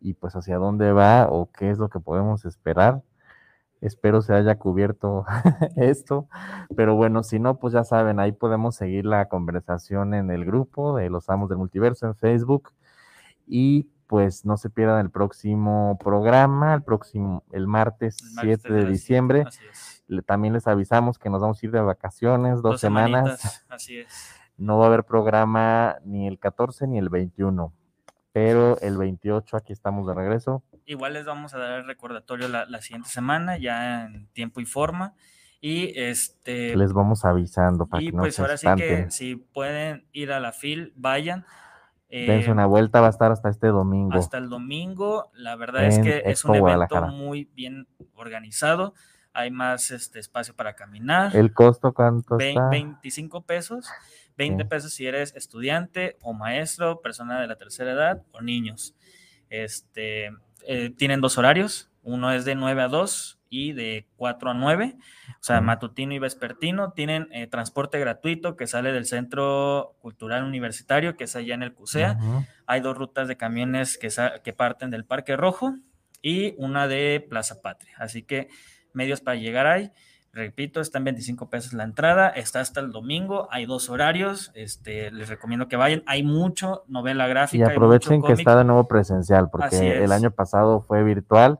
[0.00, 3.02] y pues hacia dónde va o qué es lo que podemos esperar.
[3.80, 5.24] Espero se haya cubierto
[5.76, 6.28] esto,
[6.76, 10.96] pero bueno, si no, pues ya saben, ahí podemos seguir la conversación en el grupo
[10.96, 12.72] de los Amos del Multiverso en Facebook
[13.46, 18.74] y pues no se pierdan el próximo programa, el próximo, el martes, el martes 7
[18.74, 19.44] de diciembre.
[20.08, 23.40] Le- También les avisamos que nos vamos a ir de vacaciones dos, semanas.
[23.40, 24.34] semanitas, Así es.
[24.58, 27.72] No va a haber programa ni el 14 ni el 21,
[28.32, 30.62] pero el 28 aquí estamos de regreso.
[30.90, 34.64] Igual les vamos a dar el recordatorio la, la siguiente semana, ya en tiempo y
[34.64, 35.14] forma.
[35.60, 36.76] Y este.
[36.76, 40.32] Les vamos avisando para y que no pues se ahora sí que si pueden ir
[40.32, 41.44] a la FIL, vayan.
[42.08, 44.18] Dense Eh, una vuelta, va a estar hasta este domingo.
[44.18, 45.30] hasta el domingo.
[45.32, 48.94] La verdad es en que es un Expo evento muy bien organizado.
[49.32, 51.36] Hay más este, espacio para caminar.
[51.36, 52.68] ¿El costo cuánto Ve- está?
[52.68, 53.88] 25 pesos.
[54.36, 54.68] 20 Sí.
[54.68, 58.96] pesos si eres estudiante o maestro, persona de la tercera edad o niños.
[59.50, 60.30] Este,
[60.66, 61.90] eh, tienen dos horarios.
[62.02, 64.96] Uno es de 9 a 2 y de 4 a 9.
[64.96, 66.92] O sea, matutino y vespertino.
[66.92, 71.74] Tienen eh, transporte gratuito que sale del Centro Cultural Universitario, que es allá en el
[71.74, 72.16] CUSEA.
[72.18, 72.44] Ujú.
[72.66, 74.08] Hay dos rutas de camiones que,
[74.42, 75.76] que parten del Parque Rojo
[76.22, 77.94] y una de Plaza Patria.
[77.98, 78.48] Así que
[78.92, 79.90] medios para llegar ahí.
[80.32, 85.10] Repito, está en 25 pesos la entrada, está hasta el domingo, hay dos horarios, este,
[85.10, 87.58] les recomiendo que vayan, hay mucho novela gráfica.
[87.58, 88.38] Y hay mucho aprovechen que cómic.
[88.38, 91.58] está de nuevo presencial, porque el año pasado fue virtual.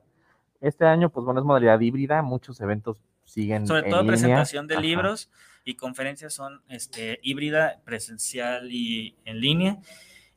[0.60, 4.12] Este año, pues bueno, es modalidad híbrida, muchos eventos siguen Sobre en todo línea.
[4.12, 4.82] presentación de Ajá.
[4.82, 5.30] libros
[5.64, 9.78] y conferencias son este, híbrida, presencial y en línea.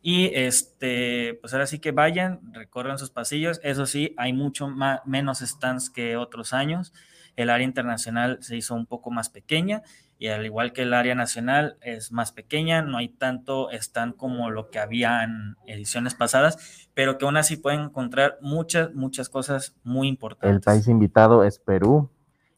[0.02, 3.60] Y este, pues ahora sí que vayan, recorran sus pasillos.
[3.64, 6.94] Eso sí, hay mucho más, menos stands que otros años.
[7.36, 9.82] El área internacional se hizo un poco más pequeña
[10.20, 14.50] y al igual que el área nacional es más pequeña, no hay tanto stand como
[14.52, 19.76] lo que había en ediciones pasadas, pero que aún así pueden encontrar muchas, muchas cosas
[19.84, 20.56] muy importantes.
[20.56, 22.10] El país invitado es Perú.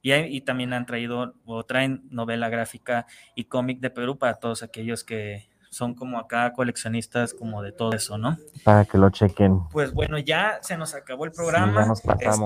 [0.01, 4.35] Y, hay- y también han traído o traen novela gráfica y cómic de Perú para
[4.35, 8.37] todos aquellos que son como acá coleccionistas como de todo eso, ¿no?
[8.63, 9.59] para que lo chequen.
[9.71, 11.81] Pues bueno, ya se nos acabó el Sí, programa.
[11.81, 12.01] ya nos.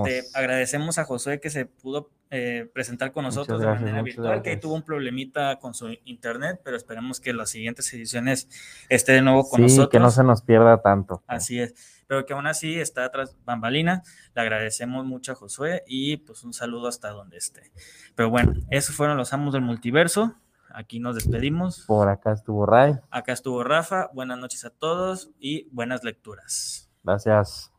[0.08, 4.26] Este, agradecemos a Josué que se pudo eh, presentar con nosotros gracias, de manera virtual,
[4.26, 4.60] que ahí gracias.
[4.62, 8.48] tuvo un problemita con su internet, pero esperemos que las siguientes ediciones
[8.88, 9.88] esté de nuevo con Sí, nosotros.
[9.90, 11.22] que no se nos pierda tanto.
[11.28, 11.74] Así es.
[12.08, 14.02] pero que aún así está tras bambalina.
[14.34, 17.70] Le agradecemos mucho a Josué y pues un saludo hasta donde esté.
[18.16, 20.34] Pero bueno, esos fueron los amos del multiverso.
[20.74, 21.84] Aquí nos despedimos.
[21.86, 22.94] Por acá estuvo Ray.
[23.10, 24.10] Acá estuvo Rafa.
[24.12, 26.90] Buenas noches a todos y buenas lecturas.
[27.02, 27.69] Gracias.